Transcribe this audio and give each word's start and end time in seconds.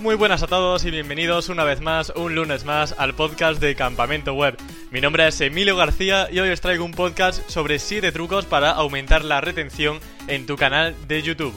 Muy 0.00 0.14
buenas 0.14 0.42
a 0.42 0.46
todos 0.46 0.86
y 0.86 0.90
bienvenidos 0.90 1.50
una 1.50 1.62
vez 1.62 1.82
más, 1.82 2.10
un 2.16 2.34
lunes 2.34 2.64
más, 2.64 2.94
al 2.96 3.14
podcast 3.14 3.60
de 3.60 3.74
Campamento 3.74 4.32
Web. 4.32 4.56
Mi 4.90 5.02
nombre 5.02 5.28
es 5.28 5.38
Emilio 5.42 5.76
García 5.76 6.26
y 6.32 6.38
hoy 6.38 6.48
os 6.48 6.62
traigo 6.62 6.86
un 6.86 6.92
podcast 6.92 7.46
sobre 7.50 7.78
7 7.78 8.10
trucos 8.10 8.46
para 8.46 8.70
aumentar 8.70 9.26
la 9.26 9.42
retención 9.42 10.00
en 10.26 10.46
tu 10.46 10.56
canal 10.56 10.96
de 11.06 11.20
YouTube. 11.20 11.54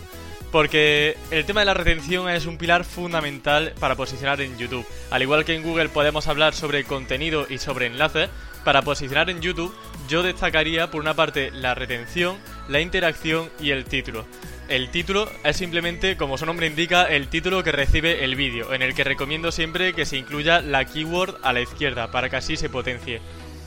Porque 0.51 1.15
el 1.31 1.45
tema 1.45 1.61
de 1.61 1.67
la 1.67 1.73
retención 1.73 2.29
es 2.29 2.45
un 2.45 2.57
pilar 2.57 2.83
fundamental 2.83 3.73
para 3.79 3.95
posicionar 3.95 4.41
en 4.41 4.57
YouTube. 4.57 4.85
Al 5.09 5.21
igual 5.21 5.45
que 5.45 5.55
en 5.55 5.63
Google 5.63 5.87
podemos 5.87 6.27
hablar 6.27 6.53
sobre 6.53 6.83
contenido 6.83 7.47
y 7.49 7.59
sobre 7.59 7.85
enlaces, 7.85 8.29
para 8.65 8.81
posicionar 8.81 9.29
en 9.29 9.41
YouTube 9.41 9.73
yo 10.09 10.21
destacaría 10.21 10.91
por 10.91 10.99
una 10.99 11.13
parte 11.13 11.49
la 11.51 11.75
retención, 11.75 12.35
la 12.67 12.81
interacción 12.81 13.49
y 13.61 13.71
el 13.71 13.85
título. 13.85 14.25
El 14.69 14.89
título 14.89 15.29
es 15.43 15.57
simplemente, 15.57 16.15
como 16.15 16.37
su 16.37 16.45
nombre 16.45 16.67
indica, 16.67 17.03
el 17.03 17.27
título 17.27 17.63
que 17.63 17.73
recibe 17.73 18.23
el 18.23 18.35
vídeo, 18.35 18.73
en 18.73 18.81
el 18.81 18.95
que 18.95 19.03
recomiendo 19.03 19.51
siempre 19.51 19.93
que 19.93 20.05
se 20.05 20.17
incluya 20.17 20.61
la 20.61 20.85
keyword 20.85 21.35
a 21.43 21.51
la 21.51 21.61
izquierda 21.61 22.11
para 22.11 22.29
que 22.29 22.37
así 22.37 22.55
se 22.55 22.69
potencie. 22.69 23.19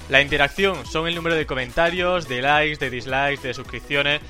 La 0.08 0.22
interacción 0.22 0.86
son 0.86 1.06
el 1.06 1.14
número 1.14 1.36
de 1.36 1.46
comentarios, 1.46 2.28
de 2.28 2.40
likes, 2.40 2.78
de 2.78 2.90
dislikes, 2.90 3.46
de 3.46 3.54
suscripciones 3.54 4.20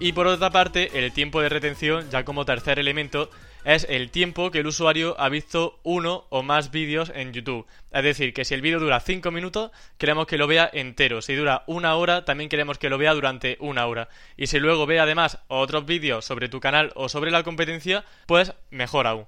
y 0.00 0.12
por 0.12 0.26
otra 0.26 0.50
parte 0.50 0.98
el 0.98 1.12
tiempo 1.12 1.40
de 1.40 1.50
retención, 1.50 2.08
ya 2.10 2.24
como 2.24 2.44
tercer 2.44 2.78
elemento, 2.78 3.30
es 3.64 3.86
el 3.88 4.10
tiempo 4.10 4.50
que 4.50 4.58
el 4.60 4.66
usuario 4.66 5.18
ha 5.18 5.28
visto 5.28 5.80
uno 5.82 6.26
o 6.28 6.42
más 6.42 6.70
vídeos 6.70 7.10
en 7.14 7.32
YouTube. 7.32 7.66
Es 7.90 8.04
decir, 8.04 8.34
que 8.34 8.44
si 8.44 8.54
el 8.54 8.60
vídeo 8.60 8.78
dura 8.78 9.00
5 9.00 9.30
minutos, 9.30 9.70
queremos 9.98 10.26
que 10.26 10.38
lo 10.38 10.46
vea 10.46 10.68
entero. 10.72 11.22
Si 11.22 11.34
dura 11.34 11.64
una 11.66 11.94
hora, 11.96 12.24
también 12.24 12.50
queremos 12.50 12.78
que 12.78 12.90
lo 12.90 12.98
vea 12.98 13.14
durante 13.14 13.56
una 13.60 13.86
hora. 13.86 14.08
Y 14.36 14.48
si 14.48 14.58
luego 14.60 14.86
ve 14.86 15.00
además 15.00 15.38
otros 15.48 15.86
vídeos 15.86 16.24
sobre 16.24 16.48
tu 16.48 16.60
canal 16.60 16.92
o 16.94 17.08
sobre 17.08 17.30
la 17.30 17.42
competencia, 17.42 18.04
pues 18.26 18.52
mejor 18.70 19.06
aún. 19.06 19.26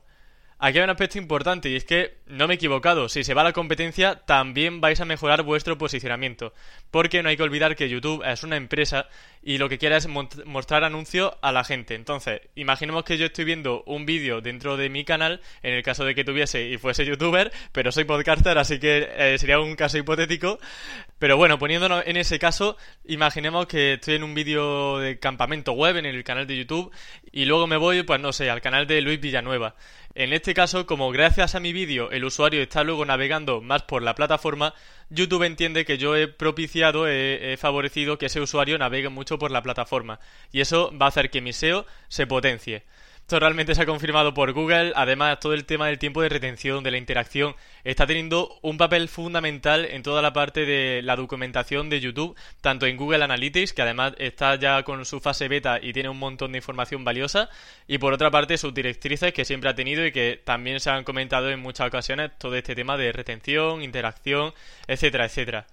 Aquí 0.59 0.79
hay 0.79 0.85
un 0.85 0.91
aspecto 0.91 1.19
importante 1.19 1.69
y 1.69 1.77
es 1.77 1.85
que 1.85 2.17
no 2.27 2.49
me 2.49 2.55
he 2.55 2.57
equivocado, 2.57 3.11
si 3.11 3.25
se 3.25 3.35
va 3.35 3.43
a 3.43 3.45
la 3.45 3.53
competencia 3.53 4.23
también 4.25 4.81
vais 4.81 4.99
a 5.03 5.05
mejorar 5.05 5.43
vuestro 5.43 5.77
posicionamiento, 5.77 6.55
porque 6.91 7.23
no 7.23 7.29
hay 7.29 7.37
que 7.37 7.43
olvidar 7.43 7.77
que 7.77 7.91
YouTube 7.91 8.23
es 8.25 8.43
una 8.43 8.57
empresa 8.57 9.07
y 9.43 9.59
lo 9.59 9.69
que 9.69 9.77
quiere 9.77 9.97
es 9.97 10.09
mostrar 10.09 10.83
anuncios 10.83 11.35
a 11.43 11.53
la 11.53 11.63
gente. 11.63 11.95
Entonces, 11.95 12.41
imaginemos 12.55 13.05
que 13.05 13.19
yo 13.19 13.27
estoy 13.27 13.45
viendo 13.45 13.83
un 13.85 14.07
vídeo 14.07 14.41
dentro 14.41 14.79
de 14.79 14.89
mi 14.89 15.05
canal, 15.05 15.43
en 15.63 15.75
el 15.75 15.83
caso 15.83 16.07
de 16.07 16.15
que 16.15 16.25
tuviese 16.25 16.67
y 16.69 16.79
fuese 16.79 17.05
youtuber, 17.05 17.53
pero 17.73 17.93
soy 17.93 18.05
podcaster, 18.05 18.57
así 18.57 18.81
que 18.81 19.09
eh, 19.15 19.37
sería 19.39 19.61
un 19.61 19.77
caso 19.77 19.99
hipotético. 19.99 20.59
Pero 21.19 21.39
bueno, 21.39 21.59
poniéndonos 21.59 22.03
en 22.07 22.19
ese 22.19 22.39
caso, 22.39 22.77
imaginemos 23.07 23.67
que 23.67 23.95
estoy 23.95 24.17
en 24.17 24.23
un 24.23 24.35
vídeo 24.35 24.99
de 24.99 25.19
campamento 25.19 25.73
web 25.73 25.97
en 25.97 26.05
el 26.05 26.23
canal 26.25 26.47
de 26.47 26.59
YouTube 26.59 26.93
y 27.33 27.47
luego 27.47 27.67
me 27.67 27.79
voy, 27.79 28.03
pues 28.03 28.21
no 28.21 28.35
sé, 28.35 28.51
al 28.51 28.61
canal 28.61 28.87
de 28.87 29.01
Luis 29.01 29.19
Villanueva. 29.19 29.77
En 30.15 30.35
este 30.35 30.53
caso, 30.53 30.85
como 30.85 31.11
gracias 31.11 31.55
a 31.55 31.61
mi 31.61 31.73
vídeo 31.73 32.11
el 32.11 32.25
usuario 32.25 32.61
está 32.61 32.85
luego 32.85 33.07
navegando 33.07 33.63
más 33.63 33.83
por 33.85 34.03
la 34.03 34.15
plataforma, 34.15 34.75
YouTube 35.09 35.45
entiende 35.45 35.87
que 35.87 35.97
yo 35.97 36.17
he 36.17 36.29
propiciado, 36.29 37.09
he, 37.09 37.57
favorecido 37.59 38.19
que 38.19 38.27
ese 38.27 38.41
usuario 38.41 38.77
navegue 38.77 39.09
mucho 39.09 39.39
por 39.39 39.51
la 39.51 39.63
plataforma. 39.63 40.21
Y 40.53 40.61
eso 40.61 40.93
va 41.01 41.07
a 41.07 41.09
hacer 41.09 41.31
que 41.31 41.41
mi 41.41 41.55
SEO 41.55 41.87
se 42.09 42.27
potencie. 42.27 42.85
Esto 43.27 43.41
realmente 43.41 43.75
se 43.75 43.83
ha 43.83 43.87
confirmado 43.87 44.35
por 44.35 44.53
Google. 44.53 44.93
Además, 44.95 45.41
todo 45.41 45.53
el 45.53 45.65
tema 45.65 45.89
del 45.89 45.99
tiempo 45.99 46.23
de 46.23 46.29
retención, 46.29 46.85
de 46.85 46.93
la 46.93 46.97
interacción, 46.97 47.57
está 47.83 48.07
teniendo 48.07 48.57
un 48.63 48.79
papel 48.79 49.09
fundamental 49.09 49.85
en 49.85 50.05
toda 50.05 50.23
la 50.23 50.33
parte 50.33 50.65
de 50.65 51.03
la 51.03 51.17
documentación 51.17 51.91
de 51.91 51.99
YouTube, 51.99 52.37
tanto 52.61 52.87
en 52.87 52.97
Google 52.97 53.25
Analytics, 53.25 53.73
que 53.73 53.83
además 53.83 54.13
está 54.19 54.55
ya 54.55 54.85
con 54.85 55.05
su 55.05 55.19
fase 55.19 55.49
beta 55.49 55.81
y 55.83 55.93
tiene 55.93 56.09
un 56.09 56.21
montón 56.21 56.53
de 56.53 56.59
información 56.59 57.03
valiosa, 57.03 57.51
y 57.89 57.99
por 57.99 58.13
otra 58.13 58.31
parte 58.31 58.59
sus 58.59 58.73
directrices 58.73 59.33
que 59.33 59.45
siempre 59.45 59.71
ha 59.71 59.75
tenido 59.75 60.07
y 60.07 60.13
que 60.13 60.41
también 60.45 60.79
se 60.79 60.91
han 60.91 61.03
comentado 61.03 61.51
en 61.51 61.59
muchas 61.59 61.89
ocasiones 61.89 62.31
todo 62.39 62.55
este 62.55 62.77
tema 62.77 62.97
de 62.97 63.11
retención, 63.11 63.83
interacción, 63.83 64.55
etcétera, 64.87 65.25
etcétera. 65.25 65.67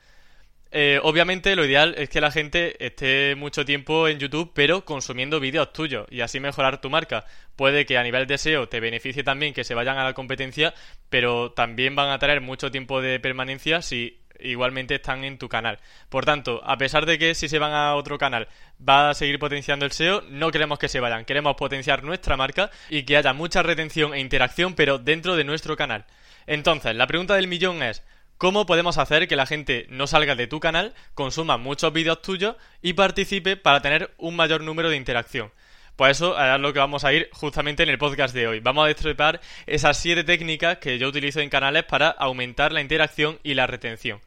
Eh, 0.75 0.99
obviamente 1.03 1.55
lo 1.55 1.65
ideal 1.65 1.93
es 1.99 2.09
que 2.09 2.19
la 2.19 2.31
gente 2.31 2.83
esté 2.83 3.35
mucho 3.35 3.63
tiempo 3.63 4.07
en 4.07 4.17
YouTube, 4.17 4.53
pero 4.55 4.83
consumiendo 4.83 5.39
vídeos 5.39 5.71
tuyos 5.71 6.07
y 6.09 6.21
así 6.21 6.39
mejorar 6.39 6.81
tu 6.81 6.89
marca. 6.89 7.25
Puede 7.55 7.85
que 7.85 7.95
a 7.99 8.01
nivel 8.01 8.25
de 8.25 8.39
SEO 8.39 8.67
te 8.67 8.79
beneficie 8.79 9.23
también 9.23 9.53
que 9.53 9.63
se 9.63 9.75
vayan 9.75 9.99
a 9.99 10.03
la 10.03 10.13
competencia, 10.13 10.73
pero 11.11 11.51
también 11.51 11.95
van 11.95 12.09
a 12.09 12.17
tener 12.17 12.41
mucho 12.41 12.71
tiempo 12.71 13.01
de 13.01 13.19
permanencia 13.19 13.83
si 13.83 14.23
igualmente 14.39 14.95
están 14.95 15.23
en 15.23 15.37
tu 15.37 15.47
canal. 15.47 15.77
Por 16.09 16.25
tanto, 16.25 16.59
a 16.65 16.75
pesar 16.75 17.05
de 17.05 17.19
que 17.19 17.35
si 17.35 17.47
se 17.47 17.59
van 17.59 17.73
a 17.73 17.93
otro 17.93 18.17
canal 18.17 18.47
va 18.79 19.11
a 19.11 19.13
seguir 19.13 19.37
potenciando 19.37 19.85
el 19.85 19.91
SEO, 19.91 20.23
no 20.27 20.49
queremos 20.49 20.79
que 20.79 20.89
se 20.89 20.99
vayan, 20.99 21.23
queremos 21.23 21.55
potenciar 21.55 22.03
nuestra 22.03 22.35
marca 22.35 22.71
y 22.89 23.03
que 23.03 23.15
haya 23.15 23.33
mucha 23.33 23.61
retención 23.61 24.15
e 24.15 24.19
interacción, 24.19 24.73
pero 24.73 24.97
dentro 24.97 25.35
de 25.35 25.43
nuestro 25.43 25.77
canal. 25.77 26.05
Entonces, 26.47 26.95
la 26.95 27.05
pregunta 27.05 27.35
del 27.35 27.47
millón 27.47 27.83
es, 27.83 28.03
¿Cómo 28.43 28.65
podemos 28.65 28.97
hacer 28.97 29.29
que 29.29 29.37
la 29.37 29.45
gente 29.45 29.85
no 29.87 30.05
salga 30.05 30.35
de 30.35 30.47
tu 30.47 30.59
canal, 30.59 30.93
consuma 31.13 31.55
muchos 31.55 31.93
vídeos 31.93 32.21
tuyos 32.21 32.57
y 32.81 32.91
participe 32.91 33.55
para 33.55 33.81
tener 33.81 34.13
un 34.17 34.35
mayor 34.35 34.59
número 34.59 34.89
de 34.89 34.97
interacción? 34.97 35.49
Pues 35.95 36.17
eso 36.17 36.37
es 36.37 36.59
lo 36.59 36.73
que 36.73 36.79
vamos 36.79 37.05
a 37.05 37.13
ir 37.13 37.29
justamente 37.31 37.83
en 37.83 37.89
el 37.89 37.97
podcast 37.97 38.35
de 38.35 38.49
hoy. 38.49 38.59
Vamos 38.59 38.83
a 38.83 38.87
destripar 38.89 39.39
esas 39.65 39.97
siete 39.97 40.25
técnicas 40.25 40.79
que 40.79 40.99
yo 40.99 41.07
utilizo 41.07 41.39
en 41.39 41.49
canales 41.49 41.85
para 41.85 42.09
aumentar 42.09 42.73
la 42.73 42.81
interacción 42.81 43.39
y 43.43 43.53
la 43.53 43.65
retención. 43.65 44.19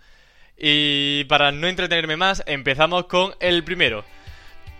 Y 0.57 1.25
para 1.25 1.53
no 1.53 1.67
entretenerme 1.67 2.17
más, 2.17 2.43
empezamos 2.47 3.09
con 3.09 3.35
el 3.41 3.65
primero. 3.65 4.03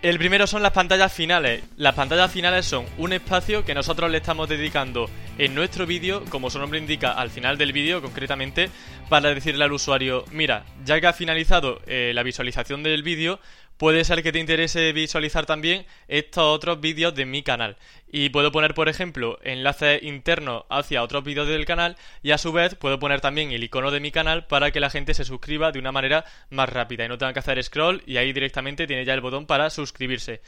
El 0.03 0.19
primero 0.19 0.47
son 0.47 0.63
las 0.63 0.73
pantallas 0.73 1.13
finales. 1.13 1.65
Las 1.79 1.95
pantallas 1.95 2.31
finales 2.31 2.67
son 2.67 2.85
un 2.99 3.15
espacio 3.15 3.65
que 3.65 3.75
nosotros 3.75 4.11
le 4.11 4.19
estamos 4.19 4.47
dedicando 4.47 5.09
en 5.39 5.55
nuestro 5.55 5.87
vídeo, 5.87 6.23
como 6.29 6.51
su 6.51 6.59
nombre 6.59 6.79
indica, 6.79 7.13
al 7.13 7.31
final 7.31 7.57
del 7.57 7.73
vídeo 7.73 8.03
concretamente, 8.03 8.69
para 9.09 9.33
decirle 9.33 9.65
al 9.65 9.73
usuario, 9.73 10.25
mira, 10.31 10.65
ya 10.85 11.01
que 11.01 11.07
ha 11.07 11.13
finalizado 11.15 11.81
eh, 11.87 12.13
la 12.15 12.23
visualización 12.23 12.83
del 12.83 13.03
vídeo, 13.03 13.41
puede 13.77 14.05
ser 14.05 14.23
que 14.23 14.33
te 14.33 14.39
interese 14.39 14.93
visualizar 14.93 15.47
también 15.47 15.87
estos 16.09 16.45
otros 16.45 16.81
vídeos 16.81 17.15
de 17.15 17.27
mi 17.27 17.43
canal. 17.43 17.77
Y 18.09 18.31
puedo 18.31 18.53
poner, 18.53 18.75
por 18.75 18.89
ejemplo, 18.89 19.39
enlaces 19.43 20.03
internos 20.03 20.65
hacia 20.71 21.03
otros 21.03 21.25
vídeos 21.25 21.49
del 21.49 21.67
canal 21.67 21.97
y 22.23 22.31
a 22.31 22.39
su 22.39 22.53
vez 22.53 22.75
puedo 22.75 22.99
poner 22.99 23.21
también 23.21 23.53
el 23.53 23.65
icono 23.65 23.91
de 23.91 24.01
mi 24.01 24.11
canal 24.11 24.47
para 24.47 24.71
que 24.71 24.81
la 24.81 24.91
gente 24.91 25.15
se 25.15 25.25
suscriba 25.25 25.73
de 25.73 25.79
una 25.79 25.93
manera 25.93 26.25
más 26.51 26.69
rápida 26.69 27.05
y 27.05 27.09
no 27.09 27.19
tenga 27.19 27.33
que 27.33 27.41
hacer 27.41 27.63
scroll 27.63 28.03
y 28.07 28.17
ahí 28.17 28.33
directamente 28.33 28.87
tiene 28.87 29.05
ya 29.05 29.15
el 29.15 29.21
botón 29.21 29.47
para 29.47 29.71
suscribirse. 29.71 30.41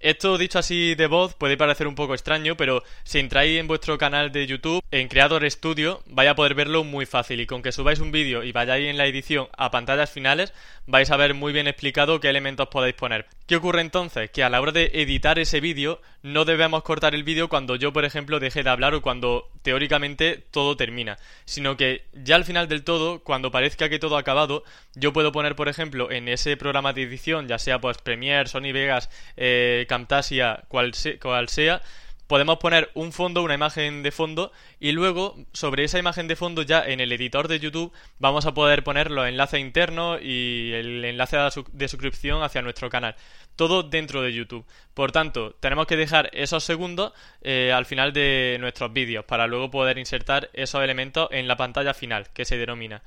Esto 0.00 0.38
dicho 0.38 0.60
así 0.60 0.94
de 0.94 1.08
voz 1.08 1.34
puede 1.34 1.56
parecer 1.56 1.88
un 1.88 1.96
poco 1.96 2.14
extraño, 2.14 2.56
pero 2.56 2.84
si 3.02 3.18
entráis 3.18 3.58
en 3.58 3.66
vuestro 3.66 3.98
canal 3.98 4.30
de 4.30 4.46
YouTube, 4.46 4.80
en 4.92 5.08
Creator 5.08 5.50
Studio, 5.50 6.02
vais 6.06 6.30
a 6.30 6.36
poder 6.36 6.54
verlo 6.54 6.84
muy 6.84 7.04
fácil 7.04 7.40
y 7.40 7.46
con 7.46 7.62
que 7.62 7.72
subáis 7.72 7.98
un 7.98 8.12
vídeo 8.12 8.44
y 8.44 8.52
vayáis 8.52 8.88
en 8.88 8.96
la 8.96 9.06
edición 9.06 9.48
a 9.56 9.72
pantallas 9.72 10.10
finales, 10.10 10.52
vais 10.86 11.10
a 11.10 11.16
ver 11.16 11.34
muy 11.34 11.52
bien 11.52 11.66
explicado 11.66 12.20
qué 12.20 12.28
elementos 12.28 12.68
podéis 12.68 12.94
poner. 12.94 13.26
¿Qué 13.48 13.56
ocurre 13.56 13.80
entonces? 13.80 14.30
Que 14.30 14.44
a 14.44 14.50
la 14.50 14.60
hora 14.60 14.70
de 14.70 14.90
editar 14.94 15.38
ese 15.40 15.60
vídeo, 15.60 16.00
no 16.22 16.44
debemos 16.44 16.84
cortar 16.84 17.16
el 17.16 17.24
vídeo 17.24 17.48
cuando 17.48 17.74
yo, 17.74 17.92
por 17.92 18.04
ejemplo, 18.04 18.38
deje 18.38 18.62
de 18.62 18.70
hablar 18.70 18.94
o 18.94 19.02
cuando 19.02 19.50
teóricamente 19.68 20.42
todo 20.50 20.78
termina, 20.78 21.18
sino 21.44 21.76
que 21.76 22.06
ya 22.14 22.36
al 22.36 22.46
final 22.46 22.68
del 22.68 22.84
todo, 22.84 23.22
cuando 23.22 23.50
parezca 23.50 23.90
que 23.90 23.98
todo 23.98 24.16
ha 24.16 24.20
acabado, 24.20 24.64
yo 24.94 25.12
puedo 25.12 25.30
poner, 25.30 25.56
por 25.56 25.68
ejemplo, 25.68 26.10
en 26.10 26.26
ese 26.26 26.56
programa 26.56 26.94
de 26.94 27.02
edición, 27.02 27.48
ya 27.48 27.58
sea 27.58 27.78
pues 27.78 27.98
Premiere, 27.98 28.48
Sony 28.48 28.72
Vegas, 28.72 29.10
eh, 29.36 29.84
Camtasia, 29.86 30.62
cual, 30.68 30.92
cual 31.20 31.50
sea, 31.50 31.82
podemos 32.28 32.58
poner 32.58 32.90
un 32.94 33.12
fondo, 33.12 33.42
una 33.42 33.54
imagen 33.54 34.04
de 34.04 34.12
fondo 34.12 34.52
y 34.78 34.92
luego 34.92 35.34
sobre 35.52 35.82
esa 35.82 35.98
imagen 35.98 36.28
de 36.28 36.36
fondo 36.36 36.62
ya 36.62 36.84
en 36.84 37.00
el 37.00 37.10
editor 37.10 37.48
de 37.48 37.58
YouTube 37.58 37.92
vamos 38.18 38.46
a 38.46 38.54
poder 38.54 38.84
poner 38.84 39.10
los 39.10 39.26
enlaces 39.26 39.58
internos 39.58 40.20
y 40.22 40.70
el 40.74 41.04
enlace 41.04 41.38
de 41.72 41.88
suscripción 41.88 42.42
hacia 42.42 42.62
nuestro 42.62 42.90
canal. 42.90 43.16
Todo 43.56 43.82
dentro 43.82 44.22
de 44.22 44.32
YouTube. 44.32 44.64
Por 44.94 45.10
tanto, 45.10 45.56
tenemos 45.58 45.86
que 45.86 45.96
dejar 45.96 46.30
esos 46.32 46.62
segundos 46.62 47.12
eh, 47.42 47.72
al 47.74 47.86
final 47.86 48.12
de 48.12 48.58
nuestros 48.60 48.92
vídeos 48.92 49.24
para 49.24 49.46
luego 49.46 49.70
poder 49.70 49.98
insertar 49.98 50.50
esos 50.52 50.84
elementos 50.84 51.28
en 51.32 51.48
la 51.48 51.56
pantalla 51.56 51.94
final 51.94 52.28
que 52.32 52.44
se 52.44 52.58
denomina. 52.58 53.02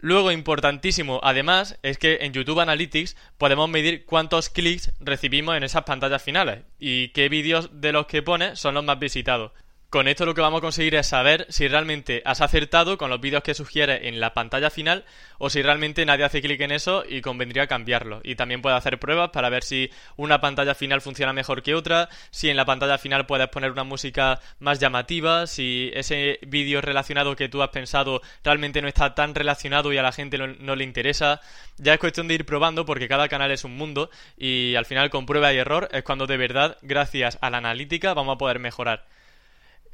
Luego, 0.00 0.30
importantísimo, 0.30 1.20
además, 1.24 1.76
es 1.82 1.98
que 1.98 2.18
en 2.20 2.32
YouTube 2.32 2.60
Analytics 2.60 3.16
podemos 3.36 3.68
medir 3.68 4.04
cuántos 4.04 4.48
clics 4.48 4.92
recibimos 5.00 5.56
en 5.56 5.64
esas 5.64 5.82
pantallas 5.82 6.22
finales 6.22 6.60
y 6.78 7.08
qué 7.08 7.28
vídeos 7.28 7.80
de 7.80 7.92
los 7.92 8.06
que 8.06 8.22
pone 8.22 8.54
son 8.54 8.74
los 8.74 8.84
más 8.84 9.00
visitados. 9.00 9.50
Con 9.90 10.06
esto 10.06 10.26
lo 10.26 10.34
que 10.34 10.42
vamos 10.42 10.58
a 10.58 10.60
conseguir 10.60 10.96
es 10.96 11.06
saber 11.06 11.46
si 11.48 11.66
realmente 11.66 12.20
has 12.26 12.42
acertado 12.42 12.98
con 12.98 13.08
los 13.08 13.22
vídeos 13.22 13.42
que 13.42 13.54
sugieres 13.54 14.00
en 14.02 14.20
la 14.20 14.34
pantalla 14.34 14.68
final 14.68 15.06
o 15.38 15.48
si 15.48 15.62
realmente 15.62 16.04
nadie 16.04 16.26
hace 16.26 16.42
clic 16.42 16.60
en 16.60 16.72
eso 16.72 17.04
y 17.08 17.22
convendría 17.22 17.66
cambiarlo. 17.66 18.20
Y 18.22 18.34
también 18.34 18.60
puedes 18.60 18.76
hacer 18.76 18.98
pruebas 18.98 19.30
para 19.30 19.48
ver 19.48 19.64
si 19.64 19.90
una 20.18 20.42
pantalla 20.42 20.74
final 20.74 21.00
funciona 21.00 21.32
mejor 21.32 21.62
que 21.62 21.74
otra, 21.74 22.10
si 22.30 22.50
en 22.50 22.58
la 22.58 22.66
pantalla 22.66 22.98
final 22.98 23.24
puedes 23.24 23.48
poner 23.48 23.70
una 23.70 23.82
música 23.82 24.40
más 24.58 24.78
llamativa, 24.78 25.46
si 25.46 25.90
ese 25.94 26.38
vídeo 26.46 26.82
relacionado 26.82 27.34
que 27.34 27.48
tú 27.48 27.62
has 27.62 27.70
pensado 27.70 28.20
realmente 28.44 28.82
no 28.82 28.88
está 28.88 29.14
tan 29.14 29.34
relacionado 29.34 29.90
y 29.90 29.96
a 29.96 30.02
la 30.02 30.12
gente 30.12 30.36
no, 30.36 30.76
le 30.76 30.84
interesa. 30.84 31.40
Ya 31.78 31.94
es 31.94 31.98
cuestión 31.98 32.28
de 32.28 32.34
ir 32.34 32.44
probando 32.44 32.84
porque 32.84 33.08
cada 33.08 33.26
canal 33.28 33.50
es 33.52 33.64
un 33.64 33.74
mundo 33.74 34.10
y 34.36 34.74
al 34.74 34.84
final 34.84 35.08
con 35.08 35.24
prueba 35.24 35.50
y 35.54 35.56
error 35.56 35.88
es 35.92 36.02
cuando 36.02 36.26
de 36.26 36.36
verdad, 36.36 36.76
gracias 36.82 37.38
a 37.40 37.48
la 37.48 37.56
analítica, 37.56 38.12
vamos 38.12 38.34
a 38.34 38.38
poder 38.38 38.58
mejorar. 38.58 39.06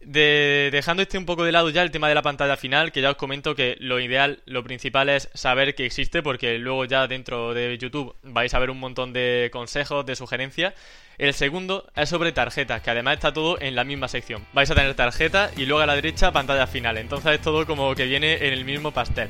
Dejando 0.07 1.03
este 1.03 1.19
un 1.19 1.27
poco 1.27 1.45
de 1.45 1.53
lado 1.53 1.71
ya 1.71 1.83
el 1.83 1.91
tema 1.91 2.09
de 2.09 2.15
la 2.15 2.23
pantalla 2.23 2.57
final, 2.57 2.93
que 2.93 3.01
ya 3.01 3.11
os 3.11 3.17
comento 3.17 3.55
que 3.55 3.77
lo 3.81 4.01
ideal, 4.01 4.43
lo 4.47 4.63
principal 4.63 5.09
es 5.09 5.29
saber 5.35 5.75
que 5.75 5.87
existe, 5.87 6.23
porque 6.23 6.59
luego 6.59 6.85
ya 6.85 7.07
dentro 7.07 7.55
de 7.55 7.77
YouTube 7.79 8.15
vais 8.23 8.53
a 8.55 8.59
ver 8.59 8.71
un 8.71 8.81
montón 8.81 9.13
de 9.13 9.51
consejos, 9.53 10.07
de 10.07 10.17
sugerencias. 10.17 10.75
El 11.17 11.33
segundo 11.33 11.89
es 11.95 12.09
sobre 12.09 12.33
tarjetas, 12.33 12.83
que 12.83 12.91
además 12.91 13.15
está 13.15 13.33
todo 13.33 13.61
en 13.61 13.75
la 13.75 13.85
misma 13.85 14.09
sección. 14.09 14.45
Vais 14.53 14.71
a 14.71 14.75
tener 14.75 14.95
tarjetas 14.95 15.57
y 15.57 15.67
luego 15.67 15.83
a 15.83 15.87
la 15.87 15.95
derecha 15.95 16.33
pantalla 16.33 16.67
final. 16.67 16.99
Entonces 16.99 17.35
es 17.35 17.41
todo 17.41 17.67
como 17.67 17.95
que 17.95 18.07
viene 18.07 18.35
en 18.47 18.53
el 18.53 18.65
mismo 18.65 18.91
pastel. 18.91 19.29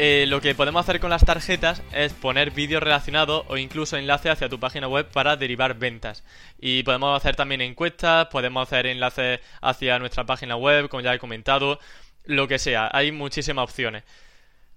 Eh, 0.00 0.26
lo 0.28 0.40
que 0.40 0.54
podemos 0.54 0.78
hacer 0.78 1.00
con 1.00 1.10
las 1.10 1.24
tarjetas 1.24 1.82
es 1.92 2.12
poner 2.12 2.52
vídeos 2.52 2.80
relacionados 2.80 3.44
o 3.48 3.56
incluso 3.56 3.96
enlaces 3.96 4.30
hacia 4.30 4.48
tu 4.48 4.60
página 4.60 4.86
web 4.86 5.08
para 5.10 5.36
derivar 5.36 5.74
ventas. 5.74 6.22
Y 6.60 6.84
podemos 6.84 7.16
hacer 7.16 7.34
también 7.34 7.62
encuestas, 7.62 8.28
podemos 8.28 8.62
hacer 8.62 8.86
enlaces 8.86 9.40
hacia 9.60 9.98
nuestra 9.98 10.24
página 10.24 10.54
web, 10.54 10.88
como 10.88 11.00
ya 11.00 11.14
he 11.14 11.18
comentado, 11.18 11.80
lo 12.26 12.46
que 12.46 12.60
sea. 12.60 12.88
Hay 12.92 13.10
muchísimas 13.10 13.64
opciones. 13.64 14.04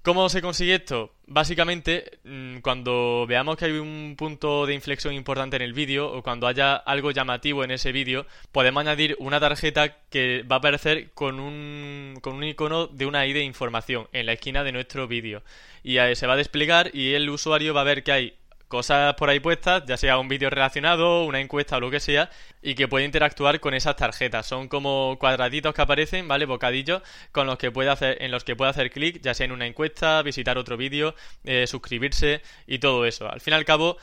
¿Cómo 0.02 0.28
se 0.28 0.42
consigue 0.42 0.74
esto? 0.74 1.14
Básicamente, 1.34 2.20
mm, 2.26 2.58
cuando 2.58 3.26
veamos 3.26 3.56
que 3.56 3.64
hay 3.64 3.72
un 3.72 4.16
punto 4.18 4.66
de 4.66 4.74
inflexión 4.74 5.14
importante 5.14 5.56
en 5.56 5.62
el 5.62 5.72
vídeo 5.72 6.12
o 6.12 6.22
cuando 6.22 6.46
haya 6.46 6.76
algo 6.76 7.12
llamativo 7.12 7.64
en 7.64 7.72
ese 7.72 7.94
vídeo, 7.94 8.26
podemos 8.52 8.82
añadir 8.82 9.16
una 9.18 9.40
tarjeta 9.40 9.96
que 10.10 10.44
va 10.44 10.58
a 10.58 10.60
aparecer 10.60 11.12
con 11.12 11.40
un, 11.40 12.16
con 12.22 12.36
un 12.36 12.44
icono 12.44 12.88
de 12.88 13.06
una 13.06 13.26
ID 13.26 13.36
de 13.36 13.44
información 13.46 14.10
en 14.12 14.26
la 14.26 14.34
esquina 14.34 14.66
de 14.66 14.74
nuestro 14.74 15.08
vídeo. 15.08 15.42
Y 15.84 15.96
se 16.16 16.28
va 16.28 16.34
a 16.34 16.36
desplegar 16.36 16.92
y 16.94 17.14
el 17.14 17.30
usuario 17.30 17.74
va 17.74 17.80
a 17.82 17.86
ver 17.86 18.04
que 18.04 18.12
hay 18.12 18.34
cosas 18.72 19.16
por 19.16 19.30
ahí 19.30 19.42
puestas, 19.42 19.84
ya 19.86 19.98
sea 19.98 20.18
un 20.18 20.30
vídeo 20.30 20.50
relacionado, 20.50 21.26
una 21.26 21.42
encuesta 21.42 21.76
o 21.76 21.82
lo 21.82 21.92
que 21.92 22.00
sea, 22.00 22.30
y 22.62 22.74
que 22.74 22.88
puede 22.88 23.04
interactuar 23.04 23.60
con 23.60 23.74
esas 23.74 23.98
tarjetas. 23.98 24.46
Son 24.46 24.70
como 24.70 25.18
cuadraditos 25.20 25.74
que 25.74 25.82
aparecen, 25.82 26.26
¿vale? 26.28 26.46
Bocadillos 26.46 27.02
con 27.34 27.48
los 27.48 27.58
que 27.58 27.70
puede 27.70 27.90
hacer, 27.90 28.24
en 28.24 28.32
los 28.32 28.46
que 28.46 28.56
puede 28.56 28.72
hacer 28.72 28.90
clic, 28.90 29.22
ya 29.22 29.34
sea 29.34 29.46
en 29.46 29.52
una 29.52 29.68
encuesta, 29.68 30.22
visitar 30.22 30.58
otro 30.58 30.78
vídeo, 30.78 31.16
eh, 31.44 31.68
suscribirse 31.68 32.42
y 32.66 32.80
todo 32.80 33.06
eso. 33.06 33.30
Al 33.30 33.42
fin 33.42 33.54
y 33.54 33.58
al 33.58 33.66
cabo, 33.66 33.98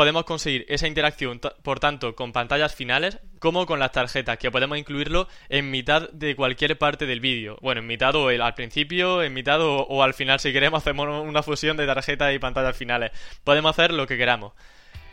podemos 0.00 0.24
conseguir 0.24 0.64
esa 0.70 0.88
interacción, 0.88 1.42
por 1.62 1.78
tanto, 1.78 2.16
con 2.16 2.32
pantallas 2.32 2.74
finales 2.74 3.18
como 3.38 3.66
con 3.66 3.78
las 3.78 3.92
tarjetas, 3.92 4.38
que 4.38 4.50
podemos 4.50 4.78
incluirlo 4.78 5.28
en 5.50 5.70
mitad 5.70 6.08
de 6.08 6.34
cualquier 6.34 6.78
parte 6.78 7.04
del 7.04 7.20
vídeo. 7.20 7.58
Bueno, 7.60 7.82
en 7.82 7.86
mitad 7.86 8.14
o 8.14 8.28
al 8.30 8.54
principio, 8.54 9.22
en 9.22 9.34
mitad 9.34 9.60
o, 9.60 10.02
al 10.02 10.14
final, 10.14 10.40
si 10.40 10.54
queremos, 10.54 10.78
hacemos 10.82 11.06
una 11.22 11.42
fusión 11.42 11.76
de 11.76 11.84
tarjetas 11.84 12.34
y 12.34 12.38
pantallas 12.38 12.78
finales. 12.78 13.10
Podemos 13.44 13.72
hacer 13.72 13.92
lo 13.92 14.06
que 14.06 14.16
queramos. 14.16 14.54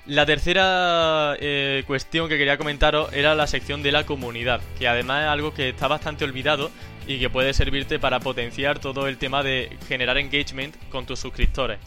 La 0.06 0.26
tercera 0.26 1.36
eh, 1.38 1.84
cuestión 1.86 2.30
que 2.30 2.38
quería 2.38 2.58
comentaros 2.58 3.12
era 3.12 3.36
la 3.36 3.46
sección 3.46 3.84
de 3.84 3.92
la 3.92 4.06
comunidad, 4.06 4.62
que 4.80 4.88
además 4.88 5.24
es 5.24 5.28
algo 5.28 5.54
que 5.54 5.68
está 5.68 5.90
bastante 5.90 6.24
olvidado 6.24 6.72
y 7.08 7.20
que 7.20 7.30
puede 7.30 7.54
servirte 7.54 8.00
para 8.00 8.22
potenciar 8.22 8.80
todo 8.80 9.10
el 9.10 9.18
tema 9.18 9.44
de 9.44 9.78
generar 9.90 10.18
engagement 10.18 10.78
con 10.88 11.06
tus 11.06 11.20
suscriptores. 11.20 11.80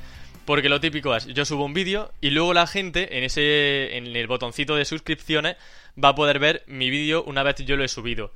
Porque 0.45 0.69
lo 0.69 0.81
típico 0.81 1.15
es, 1.15 1.27
yo 1.27 1.45
subo 1.45 1.65
un 1.65 1.75
vídeo 1.75 2.13
y 2.21 2.31
luego 2.31 2.55
la 2.55 2.67
gente 2.67 3.19
en 3.19 3.25
ese 3.25 3.97
en 3.97 4.07
el 4.17 4.27
botoncito 4.27 4.75
de 4.75 4.85
suscripciones 4.85 5.57
va 6.03 6.11
a 6.11 6.15
poder 6.15 6.39
ver 6.39 6.65
mi 6.67 6.91
vídeo 6.91 7.23
una 7.25 7.43
vez 7.43 7.57
yo 7.57 7.77
lo 7.77 7.85
he 7.85 7.89
subido. 7.89 8.33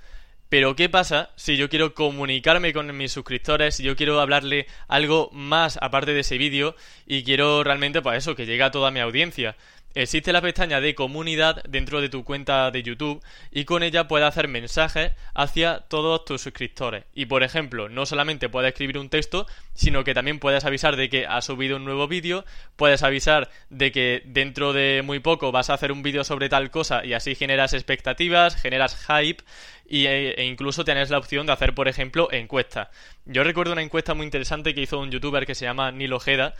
Pero 0.48 0.76
¿qué 0.76 0.88
pasa 0.88 1.30
si 1.34 1.56
yo 1.56 1.68
quiero 1.68 1.94
comunicarme 1.94 2.72
con 2.72 2.96
mis 2.96 3.10
suscriptores, 3.10 3.76
si 3.76 3.82
yo 3.82 3.96
quiero 3.96 4.20
hablarle 4.20 4.66
algo 4.86 5.30
más 5.32 5.78
aparte 5.80 6.12
de 6.12 6.20
ese 6.20 6.38
vídeo 6.38 6.76
y 7.06 7.24
quiero 7.24 7.64
realmente 7.64 8.02
pues 8.02 8.18
eso, 8.18 8.36
que 8.36 8.46
llegue 8.46 8.62
a 8.62 8.70
toda 8.70 8.90
mi 8.90 9.00
audiencia? 9.00 9.56
Existe 9.96 10.32
la 10.32 10.40
pestaña 10.40 10.80
de 10.80 10.96
comunidad 10.96 11.62
dentro 11.68 12.00
de 12.00 12.08
tu 12.08 12.24
cuenta 12.24 12.72
de 12.72 12.82
YouTube 12.82 13.22
y 13.52 13.64
con 13.64 13.84
ella 13.84 14.08
puedes 14.08 14.26
hacer 14.26 14.48
mensajes 14.48 15.12
hacia 15.34 15.84
todos 15.86 16.24
tus 16.24 16.42
suscriptores. 16.42 17.04
Y 17.14 17.26
por 17.26 17.44
ejemplo, 17.44 17.88
no 17.88 18.04
solamente 18.04 18.48
puedes 18.48 18.72
escribir 18.72 18.98
un 18.98 19.08
texto, 19.08 19.46
sino 19.72 20.02
que 20.02 20.12
también 20.12 20.40
puedes 20.40 20.64
avisar 20.64 20.96
de 20.96 21.08
que 21.08 21.26
has 21.26 21.44
subido 21.44 21.76
un 21.76 21.84
nuevo 21.84 22.08
vídeo, 22.08 22.44
puedes 22.74 23.04
avisar 23.04 23.50
de 23.70 23.92
que 23.92 24.22
dentro 24.24 24.72
de 24.72 25.02
muy 25.04 25.20
poco 25.20 25.52
vas 25.52 25.70
a 25.70 25.74
hacer 25.74 25.92
un 25.92 26.02
vídeo 26.02 26.24
sobre 26.24 26.48
tal 26.48 26.72
cosa 26.72 27.04
y 27.04 27.12
así 27.12 27.36
generas 27.36 27.72
expectativas, 27.72 28.56
generas 28.56 28.96
hype 29.06 29.44
e, 29.88 30.34
e 30.36 30.44
incluso 30.44 30.84
tienes 30.84 31.10
la 31.10 31.18
opción 31.18 31.46
de 31.46 31.52
hacer, 31.52 31.72
por 31.72 31.86
ejemplo, 31.86 32.32
encuestas. 32.32 32.88
Yo 33.26 33.44
recuerdo 33.44 33.72
una 33.72 33.82
encuesta 33.82 34.14
muy 34.14 34.24
interesante 34.24 34.74
que 34.74 34.82
hizo 34.82 34.98
un 34.98 35.12
youtuber 35.12 35.46
que 35.46 35.54
se 35.54 35.66
llama 35.66 35.92
Nilo 35.92 36.16
Ojeda 36.16 36.54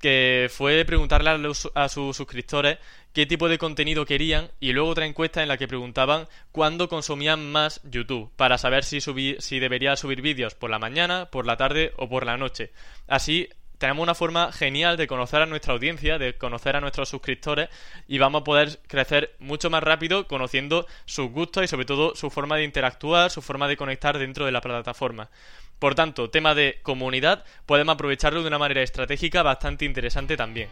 que 0.00 0.48
fue 0.50 0.84
preguntarle 0.84 1.30
a, 1.74 1.88
sus 1.88 2.16
suscriptores 2.16 2.78
qué 3.12 3.26
tipo 3.26 3.48
de 3.48 3.58
contenido 3.58 4.06
querían 4.06 4.50
y 4.60 4.72
luego 4.72 4.90
otra 4.90 5.06
encuesta 5.06 5.42
en 5.42 5.48
la 5.48 5.56
que 5.56 5.68
preguntaban 5.68 6.28
cuándo 6.52 6.88
consumían 6.88 7.50
más 7.50 7.80
YouTube 7.84 8.30
para 8.36 8.58
saber 8.58 8.84
si, 8.84 9.00
si 9.00 9.58
debería 9.58 9.96
subir 9.96 10.22
vídeos 10.22 10.54
por 10.54 10.70
la 10.70 10.78
mañana, 10.78 11.26
por 11.26 11.46
la 11.46 11.56
tarde 11.56 11.92
o 11.96 12.08
por 12.08 12.24
la 12.24 12.36
noche. 12.36 12.70
Así 13.06 13.48
tenemos 13.78 14.02
una 14.02 14.14
forma 14.14 14.52
genial 14.52 14.96
de 14.96 15.06
conocer 15.06 15.40
a 15.40 15.46
nuestra 15.46 15.72
audiencia, 15.72 16.18
de 16.18 16.34
conocer 16.34 16.76
a 16.76 16.80
nuestros 16.80 17.08
suscriptores 17.08 17.68
y 18.08 18.18
vamos 18.18 18.42
a 18.42 18.44
poder 18.44 18.80
crecer 18.88 19.34
mucho 19.38 19.70
más 19.70 19.82
rápido 19.82 20.26
conociendo 20.26 20.86
sus 21.06 21.30
gustos 21.30 21.64
y 21.64 21.68
sobre 21.68 21.86
todo 21.86 22.14
su 22.16 22.28
forma 22.28 22.56
de 22.56 22.64
interactuar, 22.64 23.30
su 23.30 23.40
forma 23.40 23.68
de 23.68 23.76
conectar 23.76 24.18
dentro 24.18 24.44
de 24.44 24.52
la 24.52 24.60
plataforma. 24.60 25.30
Por 25.78 25.94
tanto, 25.94 26.28
tema 26.28 26.56
de 26.56 26.80
comunidad, 26.82 27.44
podemos 27.66 27.94
aprovecharlo 27.94 28.42
de 28.42 28.48
una 28.48 28.58
manera 28.58 28.82
estratégica 28.82 29.44
bastante 29.44 29.84
interesante 29.84 30.36
también. 30.36 30.68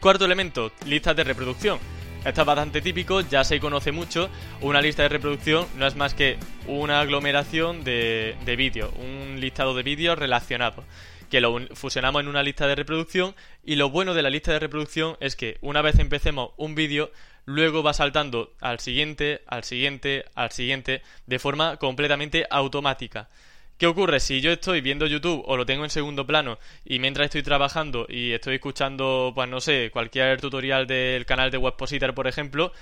Cuarto 0.00 0.24
elemento, 0.24 0.72
listas 0.84 1.14
de 1.14 1.22
reproducción. 1.22 1.78
Esto 2.24 2.40
es 2.40 2.46
bastante 2.46 2.80
típico, 2.80 3.20
ya 3.20 3.44
se 3.44 3.60
conoce 3.60 3.92
mucho. 3.92 4.28
Una 4.60 4.80
lista 4.80 5.02
de 5.02 5.08
reproducción 5.08 5.66
no 5.76 5.86
es 5.86 5.94
más 5.94 6.14
que 6.14 6.38
una 6.66 7.00
aglomeración 7.00 7.84
de, 7.84 8.36
de 8.44 8.56
vídeos, 8.56 8.92
un 8.96 9.40
listado 9.40 9.74
de 9.74 9.82
vídeos 9.84 10.18
relacionados, 10.18 10.84
que 11.32 11.40
lo 11.40 11.58
fusionamos 11.74 12.20
en 12.20 12.28
una 12.28 12.42
lista 12.42 12.66
de 12.66 12.74
reproducción. 12.74 13.34
Y 13.64 13.76
lo 13.76 13.88
bueno 13.88 14.12
de 14.12 14.20
la 14.20 14.28
lista 14.28 14.52
de 14.52 14.58
reproducción 14.58 15.16
es 15.18 15.34
que 15.34 15.56
una 15.62 15.80
vez 15.80 15.98
empecemos 15.98 16.50
un 16.58 16.74
vídeo, 16.74 17.10
luego 17.46 17.82
va 17.82 17.94
saltando 17.94 18.52
al 18.60 18.80
siguiente, 18.80 19.40
al 19.46 19.64
siguiente, 19.64 20.26
al 20.34 20.50
siguiente, 20.50 21.00
de 21.26 21.38
forma 21.38 21.78
completamente 21.78 22.46
automática. 22.50 23.30
¿Qué 23.78 23.86
ocurre? 23.86 24.20
Si 24.20 24.42
yo 24.42 24.52
estoy 24.52 24.82
viendo 24.82 25.06
YouTube 25.06 25.42
o 25.46 25.56
lo 25.56 25.64
tengo 25.64 25.84
en 25.84 25.90
segundo 25.90 26.26
plano 26.26 26.58
y 26.84 26.98
mientras 26.98 27.24
estoy 27.24 27.42
trabajando 27.42 28.04
y 28.10 28.32
estoy 28.32 28.56
escuchando, 28.56 29.32
pues 29.34 29.48
no 29.48 29.62
sé, 29.62 29.88
cualquier 29.90 30.38
tutorial 30.38 30.86
del 30.86 31.24
canal 31.24 31.50
de 31.50 31.56
Webpositor, 31.56 32.14
por 32.14 32.26
ejemplo, 32.26 32.74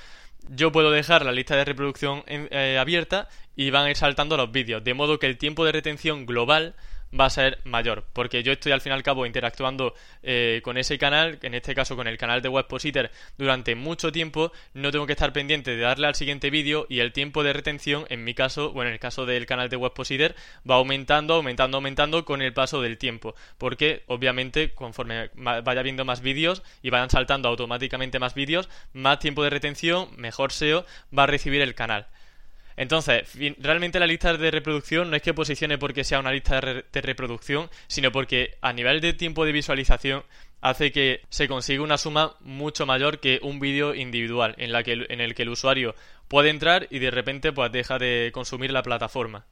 yo 0.48 0.72
puedo 0.72 0.90
dejar 0.90 1.24
la 1.24 1.30
lista 1.30 1.54
de 1.54 1.66
reproducción 1.66 2.24
eh, 2.26 2.78
abierta 2.80 3.28
y 3.54 3.70
van 3.70 3.86
a 3.86 3.90
ir 3.90 3.96
saltando 3.96 4.36
los 4.36 4.50
vídeos, 4.50 4.82
de 4.82 4.94
modo 4.94 5.20
que 5.20 5.26
el 5.26 5.38
tiempo 5.38 5.64
de 5.64 5.70
retención 5.70 6.26
global 6.26 6.74
va 7.18 7.26
a 7.26 7.30
ser 7.30 7.58
mayor, 7.64 8.04
porque 8.12 8.42
yo 8.42 8.52
estoy 8.52 8.72
al 8.72 8.80
fin 8.80 8.92
y 8.92 8.94
al 8.94 9.02
cabo 9.02 9.26
interactuando 9.26 9.94
eh, 10.22 10.60
con 10.62 10.78
ese 10.78 10.98
canal, 10.98 11.38
en 11.42 11.54
este 11.54 11.74
caso 11.74 11.96
con 11.96 12.06
el 12.06 12.18
canal 12.18 12.42
de 12.42 12.48
Webpositor, 12.48 13.10
durante 13.36 13.74
mucho 13.74 14.12
tiempo, 14.12 14.52
no 14.74 14.90
tengo 14.90 15.06
que 15.06 15.12
estar 15.12 15.32
pendiente 15.32 15.72
de 15.76 15.82
darle 15.82 16.06
al 16.06 16.14
siguiente 16.14 16.50
vídeo 16.50 16.86
y 16.88 17.00
el 17.00 17.12
tiempo 17.12 17.42
de 17.42 17.52
retención, 17.52 18.06
en 18.08 18.24
mi 18.24 18.34
caso, 18.34 18.70
o 18.70 18.82
en 18.82 18.88
el 18.88 18.98
caso 18.98 19.26
del 19.26 19.46
canal 19.46 19.68
de 19.68 19.76
Webpositor, 19.76 20.34
va 20.68 20.76
aumentando, 20.76 21.34
aumentando, 21.34 21.78
aumentando 21.78 22.24
con 22.24 22.42
el 22.42 22.52
paso 22.52 22.80
del 22.80 22.98
tiempo, 22.98 23.34
porque 23.58 24.02
obviamente 24.06 24.72
conforme 24.74 25.30
vaya 25.34 25.82
viendo 25.82 26.04
más 26.04 26.20
vídeos 26.20 26.62
y 26.82 26.90
vayan 26.90 27.10
saltando 27.10 27.48
automáticamente 27.48 28.18
más 28.18 28.34
vídeos, 28.34 28.68
más 28.92 29.18
tiempo 29.18 29.42
de 29.42 29.50
retención, 29.50 30.08
mejor 30.16 30.52
SEO 30.52 30.84
va 31.16 31.24
a 31.24 31.26
recibir 31.26 31.60
el 31.60 31.74
canal. 31.74 32.06
Entonces, 32.80 33.28
realmente 33.58 34.00
la 34.00 34.06
lista 34.06 34.32
de 34.32 34.50
reproducción 34.50 35.10
no 35.10 35.16
es 35.16 35.20
que 35.20 35.34
posicione 35.34 35.76
porque 35.76 36.02
sea 36.02 36.18
una 36.18 36.32
lista 36.32 36.62
de, 36.62 37.00
reproducción, 37.02 37.68
sino 37.88 38.10
porque 38.10 38.56
a 38.62 38.72
nivel 38.72 39.02
de 39.02 39.12
tiempo 39.12 39.44
de 39.44 39.52
visualización 39.52 40.22
hace 40.62 40.90
que 40.90 41.20
se 41.28 41.46
consiga 41.46 41.82
una 41.82 41.98
suma 41.98 42.36
mucho 42.40 42.86
mayor 42.86 43.18
que 43.18 43.38
un 43.42 43.60
vídeo 43.60 43.94
individual 43.94 44.54
en, 44.56 44.72
la 44.72 44.82
que, 44.82 44.92
en 45.10 45.20
el 45.20 45.34
que 45.34 45.42
el 45.42 45.50
usuario 45.50 45.94
puede 46.26 46.48
entrar 46.48 46.86
y 46.88 47.00
de 47.00 47.10
repente 47.10 47.52
pues 47.52 47.70
deja 47.70 47.98
de 47.98 48.30
consumir 48.32 48.72
la 48.72 48.82
plataforma. 48.82 49.44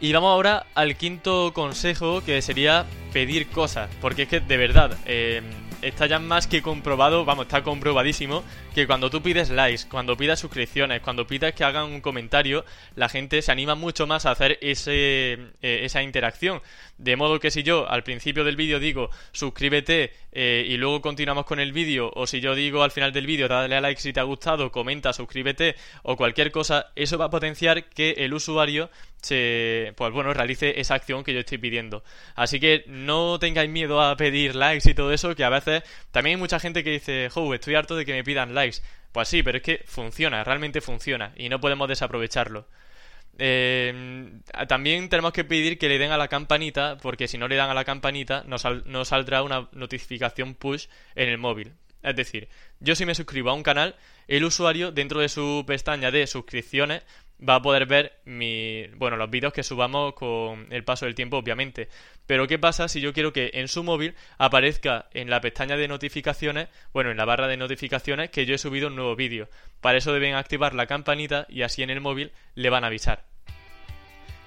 Y 0.00 0.10
vamos 0.14 0.30
ahora 0.30 0.64
al 0.74 0.96
quinto 0.96 1.52
consejo 1.52 2.24
que 2.24 2.40
sería 2.40 2.86
pedir 3.12 3.48
cosas, 3.48 3.90
porque 4.00 4.22
es 4.22 4.28
que 4.28 4.40
de 4.40 4.56
verdad, 4.56 4.96
eh, 5.04 5.42
está 5.82 6.06
ya 6.06 6.18
más 6.18 6.46
que 6.46 6.62
comprobado, 6.62 7.24
vamos, 7.24 7.44
está 7.44 7.62
comprobadísimo, 7.62 8.42
que 8.76 8.86
cuando 8.86 9.08
tú 9.08 9.22
pides 9.22 9.48
likes, 9.48 9.84
cuando 9.88 10.18
pidas 10.18 10.38
suscripciones, 10.38 11.00
cuando 11.00 11.26
pidas 11.26 11.54
que 11.54 11.64
hagan 11.64 11.84
un 11.84 12.02
comentario, 12.02 12.62
la 12.94 13.08
gente 13.08 13.40
se 13.40 13.50
anima 13.50 13.74
mucho 13.74 14.06
más 14.06 14.26
a 14.26 14.32
hacer 14.32 14.58
ese, 14.60 15.32
eh, 15.62 15.80
esa 15.84 16.02
interacción. 16.02 16.60
De 16.98 17.16
modo 17.16 17.40
que 17.40 17.50
si 17.50 17.62
yo 17.62 17.88
al 17.88 18.02
principio 18.02 18.44
del 18.44 18.54
vídeo 18.54 18.78
digo 18.78 19.08
suscríbete 19.32 20.12
eh, 20.30 20.66
y 20.68 20.76
luego 20.76 21.00
continuamos 21.00 21.46
con 21.46 21.58
el 21.58 21.72
vídeo, 21.72 22.12
o 22.14 22.26
si 22.26 22.42
yo 22.42 22.54
digo 22.54 22.82
al 22.82 22.90
final 22.90 23.14
del 23.14 23.26
vídeo 23.26 23.48
dale 23.48 23.76
a 23.76 23.80
like 23.80 23.98
si 23.98 24.12
te 24.12 24.20
ha 24.20 24.24
gustado, 24.24 24.70
comenta, 24.70 25.14
suscríbete 25.14 25.74
o 26.02 26.18
cualquier 26.18 26.52
cosa, 26.52 26.92
eso 26.96 27.16
va 27.16 27.26
a 27.26 27.30
potenciar 27.30 27.88
que 27.88 28.10
el 28.18 28.34
usuario 28.34 28.90
se, 29.22 29.92
pues 29.96 30.12
bueno, 30.12 30.32
realice 30.32 30.80
esa 30.80 30.94
acción 30.94 31.24
que 31.24 31.34
yo 31.34 31.40
estoy 31.40 31.58
pidiendo. 31.58 32.04
Así 32.34 32.60
que 32.60 32.84
no 32.86 33.38
tengáis 33.38 33.70
miedo 33.70 34.00
a 34.00 34.16
pedir 34.16 34.54
likes 34.54 34.88
y 34.88 34.94
todo 34.94 35.12
eso, 35.12 35.34
que 35.34 35.44
a 35.44 35.48
veces. 35.48 35.82
También 36.12 36.36
hay 36.36 36.40
mucha 36.40 36.60
gente 36.60 36.84
que 36.84 36.90
dice, 36.90 37.28
oh, 37.34 37.52
estoy 37.54 37.74
harto 37.74 37.96
de 37.96 38.04
que 38.04 38.12
me 38.12 38.22
pidan 38.24 38.54
likes. 38.54 38.65
Pues 39.12 39.28
sí, 39.28 39.42
pero 39.42 39.58
es 39.58 39.62
que 39.62 39.82
funciona, 39.86 40.44
realmente 40.44 40.80
funciona 40.80 41.32
y 41.36 41.48
no 41.48 41.60
podemos 41.60 41.88
desaprovecharlo. 41.88 42.66
Eh, 43.38 44.40
también 44.68 45.08
tenemos 45.08 45.32
que 45.32 45.44
pedir 45.44 45.78
que 45.78 45.88
le 45.88 45.98
den 45.98 46.12
a 46.12 46.16
la 46.16 46.28
campanita, 46.28 46.96
porque 46.98 47.28
si 47.28 47.38
no 47.38 47.48
le 47.48 47.56
dan 47.56 47.70
a 47.70 47.74
la 47.74 47.84
campanita, 47.84 48.44
nos, 48.46 48.64
nos 48.86 49.08
saldrá 49.08 49.42
una 49.42 49.68
notificación 49.72 50.54
push 50.54 50.86
en 51.14 51.28
el 51.28 51.38
móvil. 51.38 51.72
Es 52.02 52.16
decir, 52.16 52.48
yo 52.80 52.94
si 52.94 53.04
me 53.04 53.14
suscribo 53.14 53.50
a 53.50 53.54
un 53.54 53.62
canal, 53.62 53.96
el 54.28 54.44
usuario 54.44 54.92
dentro 54.92 55.20
de 55.20 55.28
su 55.28 55.64
pestaña 55.66 56.10
de 56.10 56.26
suscripciones 56.26 57.02
va 57.40 57.56
a 57.56 57.62
poder 57.62 57.86
ver 57.86 58.20
mi, 58.24 58.86
bueno, 58.96 59.16
los 59.16 59.30
vídeos 59.30 59.52
que 59.52 59.62
subamos 59.62 60.14
con 60.14 60.66
el 60.70 60.84
paso 60.84 61.04
del 61.04 61.14
tiempo, 61.14 61.36
obviamente. 61.36 61.88
Pero 62.26 62.46
¿qué 62.46 62.58
pasa 62.58 62.88
si 62.88 63.00
yo 63.00 63.12
quiero 63.12 63.32
que 63.32 63.50
en 63.54 63.68
su 63.68 63.82
móvil 63.82 64.14
aparezca 64.38 65.08
en 65.12 65.30
la 65.30 65.40
pestaña 65.40 65.76
de 65.76 65.88
notificaciones, 65.88 66.68
bueno, 66.92 67.10
en 67.10 67.16
la 67.16 67.24
barra 67.24 67.48
de 67.48 67.56
notificaciones, 67.56 68.30
que 68.30 68.46
yo 68.46 68.54
he 68.54 68.58
subido 68.58 68.88
un 68.88 68.96
nuevo 68.96 69.16
vídeo? 69.16 69.48
Para 69.80 69.98
eso 69.98 70.12
deben 70.12 70.34
activar 70.34 70.74
la 70.74 70.86
campanita 70.86 71.46
y 71.48 71.62
así 71.62 71.82
en 71.82 71.90
el 71.90 72.00
móvil 72.00 72.32
le 72.54 72.70
van 72.70 72.84
a 72.84 72.88
avisar. 72.88 73.24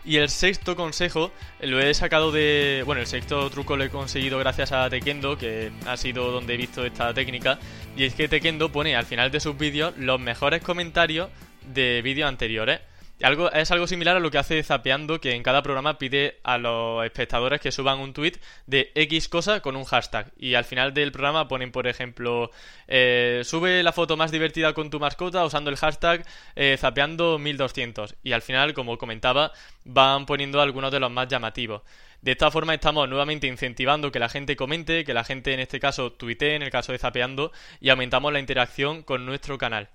Y 0.06 0.18
el 0.18 0.30
sexto 0.30 0.76
consejo 0.76 1.32
lo 1.62 1.80
he 1.80 1.94
sacado 1.94 2.32
de. 2.32 2.84
Bueno, 2.86 3.02
el 3.02 3.08
sexto 3.08 3.50
truco 3.50 3.76
lo 3.76 3.84
he 3.84 3.90
conseguido 3.90 4.40
gracias 4.40 4.72
a 4.72 4.90
Tekendo, 4.90 5.38
que 5.38 5.72
ha 5.86 5.98
sido 5.98 6.32
donde 6.32 6.54
he 6.54 6.58
visto 6.58 6.86
esta 6.86 7.14
técnica. 7.14 7.60
Y 7.98 8.06
es 8.06 8.14
que 8.16 8.28
Tekendo 8.28 8.72
pone 8.72 8.96
al 8.96 9.06
final 9.06 9.30
de 9.32 9.40
sus 9.40 9.58
vídeos 9.58 9.94
los 9.98 10.20
mejores 10.20 10.62
comentarios 10.62 11.30
de 11.74 12.02
vídeos 12.02 12.30
anteriores. 12.30 12.80
Algo, 13.22 13.52
es 13.52 13.70
algo 13.72 13.86
similar 13.86 14.16
a 14.16 14.22
lo 14.22 14.32
que 14.32 14.38
hace 14.38 14.64
Zapeando, 14.64 15.20
que 15.20 15.34
en 15.34 15.44
cada 15.44 15.62
programa 15.62 15.98
pide 15.98 16.40
a 16.44 16.58
los 16.58 17.04
espectadores 17.04 17.60
que 17.60 17.72
suban 17.72 18.00
un 18.00 18.14
tweet 18.14 18.34
de 18.66 18.92
X 18.96 19.28
cosa 19.28 19.60
con 19.60 19.76
un 19.76 19.84
hashtag. 19.84 20.32
Y 20.38 20.54
al 20.54 20.64
final 20.64 20.94
del 20.94 21.12
programa 21.12 21.50
ponen, 21.50 21.74
por 21.74 21.88
ejemplo, 21.88 22.50
eh, 22.88 23.42
sube 23.44 23.84
la 23.84 23.92
foto 23.92 24.16
más 24.16 24.32
divertida 24.32 24.74
con 24.74 24.90
tu 24.90 25.02
mascota 25.02 25.44
usando 25.44 25.70
el 25.70 25.76
hashtag 25.76 26.26
eh, 26.56 26.78
Zapeando1200. 26.80 28.16
Y 28.24 28.32
al 28.32 28.42
final, 28.42 28.74
como 28.74 28.98
comentaba, 28.98 29.52
van 29.84 30.26
poniendo 30.26 30.62
algunos 30.62 30.92
de 30.92 31.02
los 31.02 31.12
más 31.12 31.28
llamativos. 31.28 31.82
De 32.22 32.32
esta 32.32 32.52
forma 32.52 32.74
estamos 32.74 33.08
nuevamente 33.10 33.48
incentivando 33.48 34.12
que 34.12 34.20
la 34.20 34.30
gente 34.30 34.56
comente, 34.56 35.04
que 35.04 35.14
la 35.14 35.26
gente 35.26 35.54
en 35.54 35.60
este 35.60 35.80
caso 35.80 36.14
tuitee, 36.14 36.56
en 36.56 36.64
el 36.64 36.70
caso 36.70 36.94
de 36.94 37.00
Zapeando, 37.00 37.52
y 37.82 37.90
aumentamos 37.90 38.32
la 38.32 38.40
interacción 38.40 39.04
con 39.04 39.26
nuestro 39.26 39.58
canal. 39.58 39.90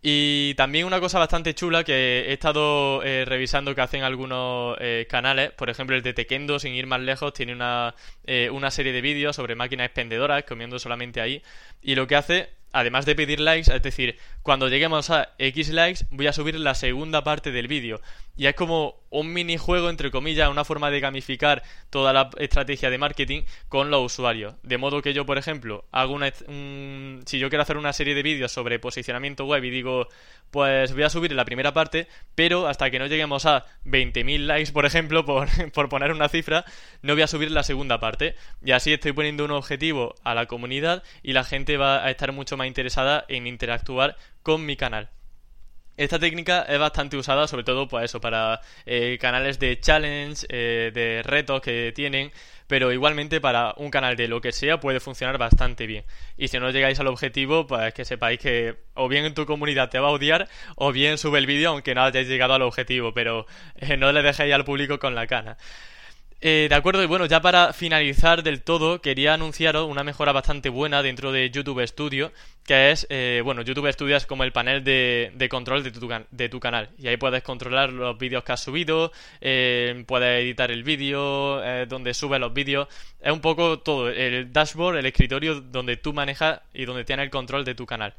Y 0.00 0.54
también 0.54 0.86
una 0.86 1.00
cosa 1.00 1.18
bastante 1.18 1.54
chula 1.54 1.82
que 1.82 2.28
he 2.28 2.32
estado 2.32 3.02
eh, 3.02 3.24
revisando 3.24 3.74
que 3.74 3.80
hacen 3.80 4.02
algunos 4.04 4.76
eh, 4.80 5.06
canales, 5.10 5.50
por 5.52 5.70
ejemplo 5.70 5.96
el 5.96 6.02
de 6.02 6.14
Tekendo, 6.14 6.58
sin 6.58 6.74
ir 6.74 6.86
más 6.86 7.00
lejos, 7.00 7.32
tiene 7.32 7.52
una, 7.52 7.94
eh, 8.24 8.48
una 8.50 8.70
serie 8.70 8.92
de 8.92 9.00
vídeos 9.00 9.34
sobre 9.34 9.56
máquinas 9.56 9.86
expendedoras, 9.86 10.44
comiendo 10.44 10.78
solamente 10.78 11.20
ahí, 11.20 11.42
y 11.82 11.96
lo 11.96 12.06
que 12.06 12.16
hace 12.16 12.57
además 12.72 13.06
de 13.06 13.14
pedir 13.14 13.40
likes, 13.40 13.74
es 13.74 13.82
decir, 13.82 14.16
cuando 14.42 14.68
lleguemos 14.68 15.10
a 15.10 15.34
X 15.38 15.70
likes, 15.70 16.06
voy 16.10 16.26
a 16.26 16.32
subir 16.32 16.58
la 16.58 16.74
segunda 16.74 17.22
parte 17.24 17.52
del 17.52 17.68
vídeo. 17.68 18.00
Y 18.36 18.46
es 18.46 18.54
como 18.54 19.00
un 19.10 19.32
minijuego, 19.32 19.90
entre 19.90 20.12
comillas, 20.12 20.48
una 20.48 20.64
forma 20.64 20.90
de 20.90 21.00
gamificar 21.00 21.62
toda 21.90 22.12
la 22.12 22.30
estrategia 22.38 22.88
de 22.88 22.96
marketing 22.96 23.42
con 23.68 23.90
los 23.90 24.12
usuarios. 24.12 24.54
De 24.62 24.78
modo 24.78 25.02
que 25.02 25.12
yo, 25.12 25.26
por 25.26 25.38
ejemplo, 25.38 25.84
hago 25.90 26.14
una. 26.14 26.30
si 27.26 27.38
yo 27.38 27.48
quiero 27.48 27.62
hacer 27.62 27.78
una 27.78 27.92
serie 27.92 28.14
de 28.14 28.22
vídeos 28.22 28.52
sobre 28.52 28.78
posicionamiento 28.78 29.44
web 29.44 29.64
y 29.64 29.70
digo, 29.70 30.06
pues 30.52 30.92
voy 30.92 31.02
a 31.02 31.10
subir 31.10 31.32
la 31.32 31.44
primera 31.44 31.72
parte, 31.72 32.06
pero 32.36 32.68
hasta 32.68 32.90
que 32.90 33.00
no 33.00 33.06
lleguemos 33.06 33.44
a 33.44 33.64
20.000 33.86 34.46
likes, 34.46 34.72
por 34.72 34.86
ejemplo, 34.86 35.24
por, 35.24 35.48
por 35.72 35.88
poner 35.88 36.12
una 36.12 36.28
cifra, 36.28 36.64
no 37.02 37.14
voy 37.14 37.22
a 37.22 37.26
subir 37.26 37.50
la 37.50 37.64
segunda 37.64 37.98
parte. 37.98 38.36
Y 38.62 38.70
así 38.70 38.92
estoy 38.92 39.12
poniendo 39.12 39.44
un 39.44 39.50
objetivo 39.50 40.14
a 40.22 40.34
la 40.34 40.46
comunidad 40.46 41.02
y 41.24 41.32
la 41.32 41.42
gente 41.42 41.76
va 41.76 42.04
a 42.04 42.10
estar 42.10 42.30
mucho 42.32 42.56
más 42.58 42.66
interesada 42.66 43.24
en 43.28 43.46
interactuar 43.46 44.16
con 44.42 44.66
mi 44.66 44.76
canal. 44.76 45.08
Esta 45.98 46.20
técnica 46.20 46.62
es 46.62 46.78
bastante 46.78 47.16
usada, 47.16 47.48
sobre 47.48 47.64
todo, 47.64 47.88
pues 47.88 48.04
eso, 48.04 48.20
para 48.20 48.60
eh, 48.86 49.18
canales 49.20 49.58
de 49.58 49.80
challenge, 49.80 50.46
eh, 50.48 50.92
de 50.94 51.24
retos 51.24 51.60
que 51.60 51.92
tienen, 51.92 52.30
pero 52.68 52.92
igualmente 52.92 53.40
para 53.40 53.74
un 53.78 53.90
canal 53.90 54.14
de 54.14 54.28
lo 54.28 54.40
que 54.40 54.52
sea 54.52 54.78
puede 54.78 55.00
funcionar 55.00 55.38
bastante 55.38 55.88
bien. 55.88 56.04
Y 56.36 56.46
si 56.46 56.60
no 56.60 56.70
llegáis 56.70 57.00
al 57.00 57.08
objetivo, 57.08 57.66
pues 57.66 57.92
que 57.94 58.04
sepáis 58.04 58.38
que 58.38 58.76
o 58.94 59.08
bien 59.08 59.24
en 59.24 59.34
tu 59.34 59.44
comunidad 59.44 59.90
te 59.90 59.98
va 59.98 60.06
a 60.06 60.12
odiar, 60.12 60.48
o 60.76 60.92
bien 60.92 61.18
sube 61.18 61.40
el 61.40 61.46
vídeo 61.46 61.70
aunque 61.70 61.96
no 61.96 62.04
hayáis 62.04 62.28
llegado 62.28 62.54
al 62.54 62.62
objetivo, 62.62 63.12
pero 63.12 63.46
eh, 63.74 63.96
no 63.96 64.12
le 64.12 64.22
dejéis 64.22 64.54
al 64.54 64.64
público 64.64 65.00
con 65.00 65.16
la 65.16 65.26
cana. 65.26 65.56
Eh, 66.40 66.68
de 66.68 66.74
acuerdo, 66.76 67.02
y 67.02 67.06
bueno, 67.06 67.26
ya 67.26 67.40
para 67.40 67.72
finalizar 67.72 68.44
del 68.44 68.62
todo, 68.62 69.00
quería 69.00 69.34
anunciaros 69.34 69.88
una 69.90 70.04
mejora 70.04 70.30
bastante 70.30 70.68
buena 70.68 71.02
dentro 71.02 71.32
de 71.32 71.50
YouTube 71.50 71.84
Studio, 71.84 72.30
que 72.64 72.92
es, 72.92 73.08
eh, 73.10 73.42
bueno, 73.44 73.62
YouTube 73.62 73.90
Studio 73.92 74.16
es 74.16 74.24
como 74.24 74.44
el 74.44 74.52
panel 74.52 74.84
de, 74.84 75.48
control 75.50 75.82
de 75.82 75.90
tu, 75.90 76.08
de 76.30 76.48
tu, 76.48 76.60
canal. 76.60 76.90
Y 76.96 77.08
ahí 77.08 77.16
puedes 77.16 77.42
controlar 77.42 77.92
los 77.92 78.16
vídeos 78.18 78.44
que 78.44 78.52
has 78.52 78.60
subido, 78.60 79.10
eh, 79.40 80.04
puedes 80.06 80.44
editar 80.44 80.70
el 80.70 80.84
vídeo, 80.84 81.60
donde 81.86 82.14
subes 82.14 82.38
los 82.38 82.52
vídeos. 82.54 82.86
Es 83.20 83.32
un 83.32 83.40
poco 83.40 83.80
todo, 83.80 84.08
el 84.08 84.52
dashboard, 84.52 84.98
el 84.98 85.06
escritorio 85.06 85.60
donde 85.60 85.96
tú 85.96 86.12
manejas 86.12 86.60
y 86.72 86.84
donde 86.84 87.04
tienes 87.04 87.24
el 87.24 87.30
control 87.30 87.64
de 87.64 87.74
tu 87.74 87.84
canal. 87.84 88.14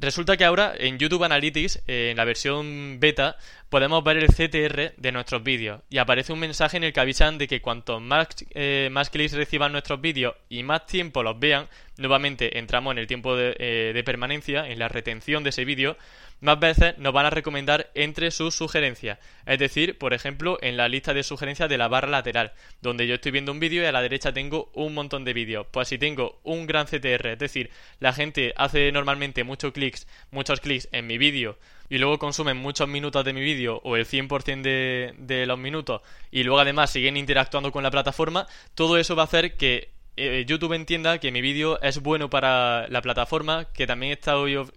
Resulta 0.00 0.38
que 0.38 0.46
ahora 0.46 0.72
en 0.78 0.98
YouTube 0.98 1.24
Analytics, 1.24 1.82
en 1.86 2.16
la 2.16 2.24
versión 2.24 2.98
beta, 3.00 3.36
podemos 3.68 4.02
ver 4.02 4.16
el 4.16 4.28
CTR 4.28 4.94
de 4.96 5.12
nuestros 5.12 5.42
vídeos. 5.42 5.82
Y 5.90 5.98
aparece 5.98 6.32
un 6.32 6.38
mensaje 6.38 6.78
en 6.78 6.84
el 6.84 6.94
que 6.94 7.00
avisan 7.00 7.36
de 7.36 7.46
que 7.46 7.60
cuanto 7.60 8.00
más, 8.00 8.28
eh, 8.54 8.88
más 8.90 9.10
clics 9.10 9.34
reciban 9.34 9.72
nuestros 9.72 10.00
vídeos 10.00 10.34
y 10.48 10.62
más 10.62 10.86
tiempo 10.86 11.22
los 11.22 11.38
vean, 11.38 11.68
nuevamente 11.98 12.58
entramos 12.58 12.92
en 12.92 12.98
el 12.98 13.06
tiempo 13.06 13.36
de, 13.36 13.54
eh, 13.58 13.92
de 13.92 14.02
permanencia, 14.02 14.66
en 14.68 14.78
la 14.78 14.88
retención 14.88 15.44
de 15.44 15.50
ese 15.50 15.66
vídeo, 15.66 15.98
más 16.40 16.58
veces 16.58 16.98
nos 16.98 17.12
van 17.12 17.26
a 17.26 17.30
recomendar 17.30 17.90
entre 17.94 18.30
sus 18.30 18.54
sugerencias. 18.54 19.18
Es 19.46 19.58
decir, 19.58 19.98
por 19.98 20.14
ejemplo, 20.14 20.58
en 20.62 20.76
la 20.76 20.88
lista 20.88 21.14
de 21.14 21.22
sugerencias 21.22 21.68
de 21.68 21.78
la 21.78 21.88
barra 21.88 22.08
lateral, 22.08 22.52
donde 22.80 23.06
yo 23.06 23.14
estoy 23.14 23.32
viendo 23.32 23.52
un 23.52 23.60
vídeo 23.60 23.82
y 23.82 23.86
a 23.86 23.92
la 23.92 24.02
derecha 24.02 24.32
tengo 24.32 24.70
un 24.74 24.94
montón 24.94 25.24
de 25.24 25.32
vídeos. 25.32 25.66
Pues 25.70 25.88
si 25.88 25.98
tengo 25.98 26.40
un 26.42 26.66
gran 26.66 26.86
CTR, 26.86 27.28
es 27.28 27.38
decir, 27.38 27.70
la 27.98 28.12
gente 28.12 28.52
hace 28.56 28.90
normalmente 28.92 29.44
muchos 29.44 29.72
clics, 29.72 30.06
muchos 30.30 30.60
clics 30.60 30.88
en 30.92 31.06
mi 31.06 31.18
vídeo 31.18 31.58
y 31.88 31.98
luego 31.98 32.18
consumen 32.18 32.56
muchos 32.56 32.88
minutos 32.88 33.24
de 33.24 33.32
mi 33.32 33.40
vídeo 33.40 33.80
o 33.84 33.96
el 33.96 34.06
100% 34.06 34.62
de, 34.62 35.14
de 35.18 35.46
los 35.46 35.58
minutos 35.58 36.02
y 36.30 36.44
luego 36.44 36.60
además 36.60 36.90
siguen 36.90 37.16
interactuando 37.16 37.72
con 37.72 37.82
la 37.82 37.90
plataforma, 37.90 38.46
todo 38.74 38.96
eso 38.96 39.16
va 39.16 39.22
a 39.22 39.24
hacer 39.24 39.56
que 39.56 39.90
eh, 40.22 40.44
YouTube 40.46 40.74
entienda 40.74 41.18
que 41.18 41.32
mi 41.32 41.40
vídeo 41.40 41.80
es 41.80 42.00
bueno 42.02 42.28
para 42.28 42.86
la 42.88 43.00
plataforma, 43.00 43.66
que 43.72 43.86
también, 43.86 44.18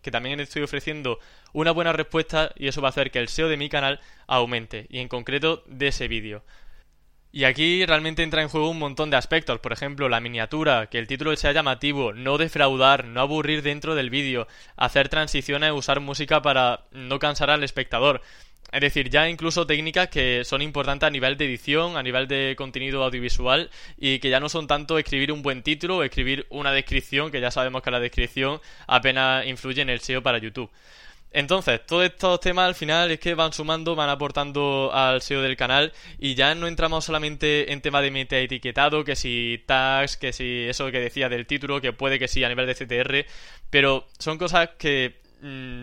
que 0.02 0.12
también 0.12 0.40
estoy 0.40 0.64
ofreciendo 0.64 1.20
una 1.52 1.72
buena 1.72 1.92
respuesta 1.92 2.52
y 2.56 2.68
eso 2.68 2.82
va 2.82 2.88
a 2.88 2.92
hacer 2.92 3.12
que 3.12 3.20
el 3.20 3.28
SEO 3.28 3.50
de 3.50 3.58
mi 3.58 3.68
canal 3.68 4.00
aumente 4.26 4.88
y 4.90 5.00
en 5.00 5.10
concreto 5.10 5.64
de 5.68 5.88
ese 5.88 6.08
vídeo. 6.08 6.44
Y 7.34 7.46
aquí 7.46 7.86
realmente 7.86 8.24
entra 8.24 8.42
en 8.42 8.48
juego 8.48 8.70
un 8.70 8.80
montón 8.80 9.10
de 9.10 9.18
aspectos, 9.18 9.60
por 9.60 9.74
ejemplo, 9.74 10.08
la 10.08 10.22
miniatura, 10.22 10.88
que 10.88 11.00
el 11.00 11.08
título 11.08 11.36
sea 11.36 11.52
llamativo, 11.52 12.14
no 12.14 12.38
defraudar, 12.38 13.06
no 13.06 13.20
aburrir 13.20 13.64
dentro 13.64 13.96
del 13.96 14.12
vídeo, 14.12 14.48
hacer 14.78 15.10
transiciones, 15.10 15.72
usar 15.72 16.00
música 16.00 16.42
para 16.42 16.86
no 16.92 17.20
cansar 17.20 17.50
al 17.50 17.64
espectador. 17.64 18.22
Es 18.74 18.82
decir, 18.82 19.12
ya 19.12 19.30
incluso 19.30 19.68
técnicas 19.68 20.10
que 20.10 20.44
son 20.44 20.64
importantes 20.64 21.06
a 21.06 21.12
nivel 21.12 21.38
de 21.38 21.46
edición, 21.46 21.96
a 21.96 22.02
nivel 22.02 22.28
de 22.28 22.56
contenido 22.58 23.04
audiovisual 23.04 23.70
y 24.00 24.18
que 24.18 24.32
ya 24.32 24.40
no 24.40 24.50
son 24.50 24.66
tanto 24.66 24.98
escribir 24.98 25.32
un 25.32 25.44
buen 25.44 25.62
título 25.62 25.98
o 25.98 26.04
escribir 26.04 26.48
una 26.50 26.72
descripción, 26.72 27.30
que 27.30 27.40
ya 27.40 27.52
sabemos 27.52 27.84
que 27.84 27.92
la 27.92 28.00
descripción 28.00 28.60
apenas 28.88 29.46
influye 29.46 29.84
en 29.84 29.92
el 29.92 30.00
SEO 30.00 30.24
para 30.24 30.40
YouTube. 30.40 30.72
Entonces, 31.30 31.86
todos 31.86 32.06
estos 32.06 32.40
temas 32.40 32.68
al 32.68 32.74
final 32.74 33.12
es 33.12 33.20
que 33.20 33.36
van 33.36 33.54
sumando, 33.54 33.96
van 33.96 34.10
aportando 34.10 34.90
al 34.92 35.22
SEO 35.22 35.44
del 35.44 35.56
canal 35.56 35.94
y 36.18 36.34
ya 36.34 36.56
no 36.56 36.66
entramos 36.68 37.06
solamente 37.06 37.74
en 37.74 37.82
tema 37.82 38.02
de 38.02 38.10
meta 38.10 38.40
etiquetado, 38.40 39.04
que 39.04 39.16
si 39.16 39.64
tags, 39.68 40.18
que 40.18 40.34
si 40.34 40.64
eso 40.68 40.90
que 40.90 41.00
decía 41.00 41.30
del 41.30 41.46
título, 41.46 41.80
que 41.80 41.94
puede 41.94 42.18
que 42.18 42.28
sí 42.28 42.44
a 42.44 42.50
nivel 42.50 42.66
de 42.66 42.74
CTR, 42.74 43.26
pero 43.70 44.08
son 44.18 44.40
cosas 44.40 44.70
que 44.80 45.23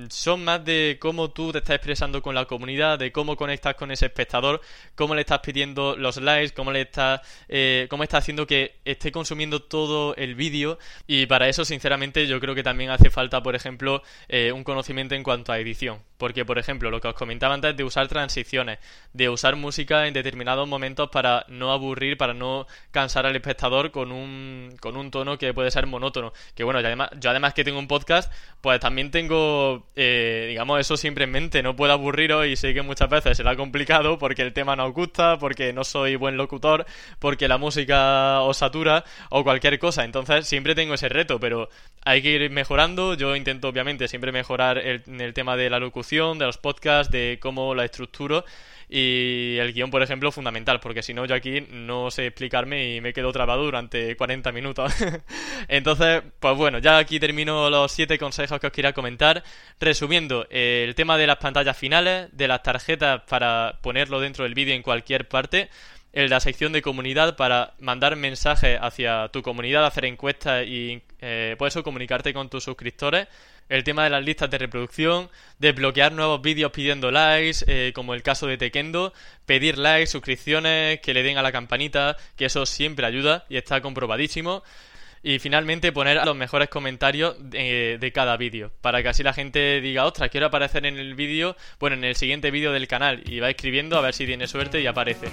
son 0.08 0.44
más 0.44 0.64
de 0.64 0.96
cómo 1.00 1.30
tú 1.30 1.52
te 1.52 1.58
estás 1.58 1.76
expresando 1.76 2.22
con 2.22 2.34
la 2.34 2.46
comunidad, 2.46 2.98
de 2.98 3.12
cómo 3.12 3.36
conectas 3.36 3.74
con 3.74 3.90
ese 3.90 4.06
espectador, 4.06 4.60
cómo 4.94 5.14
le 5.14 5.22
estás 5.22 5.40
pidiendo 5.40 5.96
los 5.96 6.16
likes, 6.16 6.54
cómo 6.54 6.72
le 6.72 6.82
estás, 6.82 7.20
eh, 7.48 7.86
cómo 7.90 8.02
estás 8.02 8.24
haciendo 8.24 8.46
que 8.46 8.76
esté 8.84 9.12
consumiendo 9.12 9.62
todo 9.62 10.14
el 10.16 10.34
vídeo. 10.34 10.78
Y 11.06 11.26
para 11.26 11.48
eso 11.48 11.64
sinceramente 11.64 12.26
yo 12.26 12.40
creo 12.40 12.54
que 12.54 12.62
también 12.62 12.90
hace 12.90 13.10
falta, 13.10 13.42
por 13.42 13.54
ejemplo, 13.54 14.02
eh, 14.28 14.52
un 14.52 14.64
conocimiento 14.64 15.14
en 15.14 15.22
cuanto 15.22 15.52
a 15.52 15.58
edición 15.58 16.09
Porque, 16.20 16.44
por 16.44 16.58
ejemplo, 16.58 16.90
lo 16.90 17.00
que 17.00 17.08
os 17.08 17.14
comentaba 17.14 17.54
antes 17.54 17.74
de 17.74 17.82
usar 17.82 18.06
transiciones, 18.06 18.78
de 19.14 19.30
usar 19.30 19.56
música 19.56 20.06
en 20.06 20.12
determinados 20.12 20.68
momentos 20.68 21.08
para 21.08 21.46
no 21.48 21.72
aburrir, 21.72 22.18
para 22.18 22.34
no 22.34 22.66
cansar 22.90 23.24
al 23.24 23.34
espectador 23.34 23.90
con 23.90 24.12
un, 24.12 24.76
con 24.80 24.98
un 24.98 25.10
tono 25.10 25.38
que 25.38 25.54
puede 25.54 25.70
ser 25.70 25.86
monótono. 25.86 26.34
Que 26.54 26.62
bueno, 26.62 26.82
yo 26.82 26.88
además, 26.88 27.08
yo 27.18 27.30
además 27.30 27.54
que 27.54 27.64
tengo 27.64 27.78
un 27.78 27.88
podcast, 27.88 28.30
pues 28.60 28.78
también 28.80 29.10
tengo, 29.10 29.86
eh, 29.96 30.44
digamos, 30.50 30.78
eso 30.78 30.98
siempre 30.98 31.24
en 31.24 31.30
mente. 31.30 31.62
No 31.62 31.74
puedo 31.74 31.94
aburriros 31.94 32.46
y 32.46 32.54
sé 32.54 32.74
que 32.74 32.82
muchas 32.82 33.08
veces 33.08 33.38
será 33.38 33.56
complicado 33.56 34.18
porque 34.18 34.42
el 34.42 34.52
tema 34.52 34.76
no 34.76 34.84
os 34.84 34.92
gusta, 34.92 35.38
porque 35.38 35.72
no 35.72 35.84
soy 35.84 36.16
buen 36.16 36.36
locutor, 36.36 36.84
porque 37.18 37.48
la 37.48 37.56
música 37.56 38.42
os 38.42 38.58
satura 38.58 39.04
o 39.30 39.42
cualquier 39.42 39.78
cosa. 39.78 40.04
Entonces 40.04 40.46
siempre 40.46 40.74
tengo 40.74 40.92
ese 40.92 41.08
reto, 41.08 41.40
pero 41.40 41.70
hay 42.04 42.20
que 42.20 42.32
ir 42.32 42.50
mejorando. 42.50 43.14
Yo 43.14 43.34
intento 43.34 43.68
obviamente 43.68 44.06
siempre 44.06 44.32
mejorar 44.32 44.76
el, 44.76 45.02
el 45.18 45.32
tema 45.32 45.56
de 45.56 45.70
la 45.70 45.78
locución, 45.78 46.09
de 46.10 46.46
los 46.46 46.58
podcasts, 46.58 47.12
de 47.12 47.38
cómo 47.40 47.74
la 47.74 47.84
estructuro. 47.84 48.44
Y 48.88 49.56
el 49.58 49.72
guion, 49.72 49.88
por 49.88 50.02
ejemplo, 50.02 50.32
fundamental, 50.32 50.80
porque 50.80 51.00
si 51.00 51.14
no, 51.14 51.24
yo 51.24 51.36
aquí 51.36 51.60
no 51.70 52.10
sé 52.10 52.26
explicarme 52.26 52.96
y 52.96 53.00
me 53.00 53.12
quedo 53.12 53.30
trabado 53.30 53.62
durante 53.64 54.16
40 54.16 54.50
minutos. 54.50 54.92
Entonces, 55.68 56.22
pues 56.40 56.56
bueno, 56.56 56.80
ya 56.80 56.98
aquí 56.98 57.20
termino 57.20 57.70
los 57.70 57.92
7 57.92 58.18
consejos 58.18 58.58
que 58.58 58.66
os 58.66 58.72
quería 58.72 58.92
comentar. 58.92 59.44
Resumiendo, 59.78 60.44
eh, 60.50 60.84
el 60.88 60.96
tema 60.96 61.16
de 61.16 61.28
las 61.28 61.36
pantallas 61.36 61.76
finales, 61.76 62.28
de 62.32 62.48
las 62.48 62.64
tarjetas 62.64 63.22
para 63.28 63.78
ponerlo 63.80 64.18
dentro 64.18 64.42
del 64.42 64.54
vídeo 64.54 64.74
en 64.74 64.82
cualquier 64.82 65.28
parte 65.28 65.70
el 66.12 66.24
de 66.24 66.28
la 66.30 66.40
sección 66.40 66.72
de 66.72 66.82
comunidad 66.82 67.36
para 67.36 67.74
mandar 67.78 68.16
mensajes 68.16 68.78
hacia 68.80 69.28
tu 69.28 69.42
comunidad, 69.42 69.86
hacer 69.86 70.04
encuestas 70.04 70.66
y 70.66 71.00
eh, 71.20 71.54
por 71.58 71.68
eso 71.68 71.82
comunicarte 71.82 72.34
con 72.34 72.48
tus 72.48 72.64
suscriptores. 72.64 73.28
El 73.70 73.84
tema 73.84 74.02
de 74.02 74.10
las 74.10 74.24
listas 74.24 74.50
de 74.50 74.58
reproducción, 74.58 75.30
desbloquear 75.60 76.10
nuevos 76.10 76.42
vídeos 76.42 76.72
pidiendo 76.72 77.12
likes, 77.12 77.64
eh, 77.68 77.92
como 77.94 78.14
el 78.14 78.22
caso 78.24 78.48
de 78.48 78.58
Tekendo, 78.58 79.12
pedir 79.46 79.78
likes, 79.78 80.08
suscripciones, 80.08 80.98
que 80.98 81.14
le 81.14 81.22
den 81.22 81.38
a 81.38 81.42
la 81.42 81.52
campanita, 81.52 82.16
que 82.36 82.46
eso 82.46 82.66
siempre 82.66 83.06
ayuda 83.06 83.46
y 83.48 83.56
está 83.56 83.80
comprobadísimo. 83.80 84.64
Y 85.22 85.38
finalmente 85.38 85.92
poner 85.92 86.20
los 86.24 86.34
mejores 86.34 86.68
comentarios 86.68 87.36
de, 87.38 87.98
de 88.00 88.12
cada 88.12 88.36
vídeo, 88.36 88.72
para 88.80 89.04
que 89.04 89.10
así 89.10 89.22
la 89.22 89.34
gente 89.34 89.80
diga, 89.80 90.04
ostras, 90.04 90.30
quiero 90.30 90.46
aparecer 90.46 90.84
en 90.84 90.98
el 90.98 91.14
vídeo, 91.14 91.56
bueno, 91.78 91.94
en 91.94 92.02
el 92.02 92.16
siguiente 92.16 92.50
vídeo 92.50 92.72
del 92.72 92.88
canal, 92.88 93.22
y 93.24 93.38
va 93.38 93.50
escribiendo 93.50 93.96
a 93.96 94.00
ver 94.00 94.14
si 94.14 94.26
tiene 94.26 94.48
suerte 94.48 94.80
y 94.80 94.86
aparece. 94.88 95.28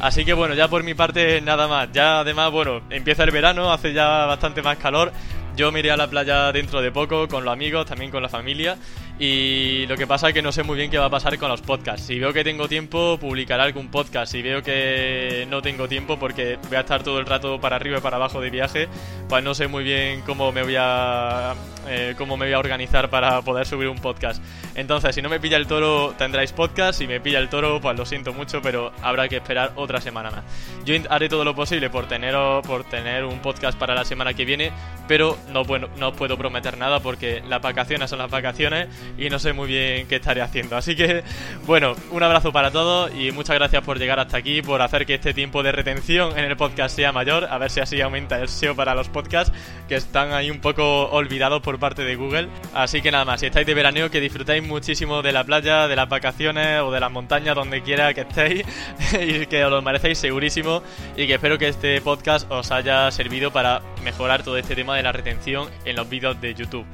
Así 0.00 0.24
que 0.24 0.32
bueno, 0.32 0.54
ya 0.54 0.68
por 0.68 0.82
mi 0.82 0.94
parte 0.94 1.40
nada 1.40 1.66
más. 1.68 1.90
Ya 1.92 2.20
además, 2.20 2.50
bueno, 2.50 2.82
empieza 2.90 3.24
el 3.24 3.30
verano, 3.30 3.72
hace 3.72 3.92
ya 3.92 4.26
bastante 4.26 4.60
más 4.62 4.76
calor. 4.76 5.12
Yo 5.56 5.70
me 5.70 5.78
iré 5.78 5.92
a 5.92 5.96
la 5.96 6.08
playa 6.08 6.50
dentro 6.50 6.82
de 6.82 6.90
poco 6.90 7.28
con 7.28 7.44
los 7.44 7.52
amigos, 7.52 7.86
también 7.86 8.10
con 8.10 8.22
la 8.22 8.28
familia. 8.28 8.76
Y 9.18 9.86
lo 9.86 9.96
que 9.96 10.08
pasa 10.08 10.28
es 10.28 10.34
que 10.34 10.42
no 10.42 10.50
sé 10.50 10.64
muy 10.64 10.76
bien 10.76 10.90
qué 10.90 10.98
va 10.98 11.04
a 11.04 11.10
pasar 11.10 11.38
con 11.38 11.48
los 11.48 11.62
podcasts. 11.62 12.06
Si 12.06 12.18
veo 12.18 12.32
que 12.32 12.42
tengo 12.42 12.66
tiempo, 12.66 13.16
publicaré 13.20 13.62
algún 13.62 13.88
podcast. 13.88 14.32
Si 14.32 14.42
veo 14.42 14.62
que 14.62 15.46
no 15.48 15.62
tengo 15.62 15.86
tiempo 15.86 16.18
porque 16.18 16.58
voy 16.68 16.76
a 16.76 16.80
estar 16.80 17.04
todo 17.04 17.20
el 17.20 17.26
rato 17.26 17.60
para 17.60 17.76
arriba 17.76 17.98
y 17.98 18.00
para 18.00 18.16
abajo 18.16 18.40
de 18.40 18.50
viaje, 18.50 18.88
pues 19.28 19.44
no 19.44 19.54
sé 19.54 19.68
muy 19.68 19.84
bien 19.84 20.22
cómo 20.22 20.50
me 20.50 20.64
voy 20.64 20.74
a 20.76 21.54
eh, 21.86 22.14
cómo 22.18 22.36
me 22.36 22.46
voy 22.46 22.54
a 22.54 22.58
organizar 22.58 23.08
para 23.08 23.40
poder 23.42 23.66
subir 23.66 23.88
un 23.88 23.98
podcast. 23.98 24.42
Entonces, 24.74 25.14
si 25.14 25.22
no 25.22 25.28
me 25.28 25.40
pilla 25.40 25.56
el 25.56 25.66
toro, 25.66 26.14
tendráis 26.18 26.52
podcast. 26.52 26.98
Si 26.98 27.06
me 27.06 27.20
pilla 27.20 27.38
el 27.38 27.48
toro, 27.48 27.80
pues 27.80 27.96
lo 27.96 28.04
siento 28.04 28.32
mucho, 28.32 28.60
pero 28.60 28.92
habrá 29.02 29.28
que 29.28 29.36
esperar 29.36 29.72
otra 29.76 30.00
semana 30.00 30.30
más. 30.30 30.42
Yo 30.84 30.94
haré 31.10 31.28
todo 31.28 31.44
lo 31.44 31.54
posible 31.54 31.90
por 31.90 32.06
tener, 32.06 32.34
por 32.66 32.84
tener 32.84 33.24
un 33.24 33.40
podcast 33.40 33.78
para 33.78 33.94
la 33.94 34.04
semana 34.04 34.34
que 34.34 34.44
viene, 34.44 34.72
pero 35.06 35.38
no, 35.52 35.64
bueno, 35.64 35.88
no 35.98 36.08
os 36.08 36.16
puedo 36.16 36.36
prometer 36.36 36.76
nada 36.76 37.00
porque 37.00 37.42
las 37.48 37.62
vacaciones 37.62 38.10
son 38.10 38.18
las 38.18 38.30
vacaciones 38.30 38.88
y 39.16 39.30
no 39.30 39.38
sé 39.38 39.52
muy 39.52 39.68
bien 39.68 40.06
qué 40.08 40.16
estaré 40.16 40.42
haciendo. 40.42 40.76
Así 40.76 40.96
que, 40.96 41.22
bueno, 41.66 41.94
un 42.10 42.22
abrazo 42.22 42.52
para 42.52 42.70
todos 42.70 43.14
y 43.14 43.30
muchas 43.32 43.56
gracias 43.56 43.82
por 43.82 43.98
llegar 43.98 44.18
hasta 44.18 44.36
aquí, 44.36 44.62
por 44.62 44.82
hacer 44.82 45.06
que 45.06 45.14
este 45.14 45.34
tiempo 45.34 45.62
de 45.62 45.72
retención 45.72 46.36
en 46.38 46.44
el 46.44 46.56
podcast 46.56 46.96
sea 46.96 47.12
mayor, 47.12 47.44
a 47.44 47.58
ver 47.58 47.70
si 47.70 47.80
así 47.80 48.00
aumenta 48.00 48.38
el 48.40 48.48
SEO 48.48 48.74
para 48.74 48.94
los 48.94 49.08
podcasts 49.08 49.52
que 49.88 49.96
están 49.96 50.32
ahí 50.32 50.50
un 50.50 50.60
poco 50.60 51.06
olvidados 51.10 51.62
por 51.62 51.78
parte 51.78 52.02
de 52.02 52.16
Google. 52.16 52.48
Así 52.74 53.02
que 53.02 53.10
nada 53.10 53.24
más, 53.24 53.40
si 53.40 53.46
estáis 53.46 53.66
de 53.66 53.74
veraneo, 53.74 54.10
que 54.10 54.20
disfrutéis 54.64 54.68
muchísimo 54.68 55.22
de 55.22 55.32
la 55.32 55.44
playa, 55.44 55.88
de 55.88 55.96
las 55.96 56.08
vacaciones 56.08 56.80
o 56.80 56.90
de 56.90 57.00
las 57.00 57.10
montañas, 57.10 57.54
donde 57.54 57.82
quiera 57.82 58.12
que 58.14 58.22
estéis 58.22 58.64
y 59.20 59.46
que 59.46 59.64
os 59.64 59.70
lo 59.70 59.82
merecéis 59.82 60.18
segurísimo 60.18 60.82
y 61.16 61.26
que 61.26 61.34
espero 61.34 61.58
que 61.58 61.68
este 61.68 62.00
podcast 62.00 62.50
os 62.50 62.70
haya 62.70 63.10
servido 63.10 63.50
para 63.50 63.82
mejorar 64.02 64.42
todo 64.42 64.56
este 64.56 64.74
tema 64.74 64.96
de 64.96 65.02
la 65.02 65.12
retención 65.12 65.68
en 65.84 65.96
los 65.96 66.08
vídeos 66.08 66.40
de 66.40 66.54
YouTube. 66.54 66.86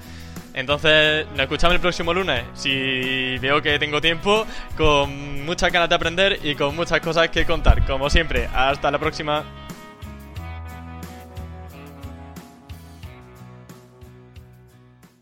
Entonces, 0.53 1.27
nos 1.31 1.41
escuchamos 1.41 1.77
el 1.77 1.81
próximo 1.81 2.12
lunes. 2.12 2.43
Si 2.55 3.39
veo 3.39 3.62
que 3.62 3.79
tengo 3.79 4.00
tiempo, 4.00 4.45
con 4.77 5.44
muchas 5.44 5.73
ganas 5.73 5.88
de 5.88 5.94
aprender 5.94 6.40
y 6.42 6.57
con 6.57 6.75
muchas 6.75 7.01
cosas 7.01 7.29
que 7.29 7.47
contar. 7.47 7.87
Como 7.87 8.11
siempre, 8.11 8.49
hasta 8.53 8.90
la 8.90 8.99
próxima. 8.99 9.44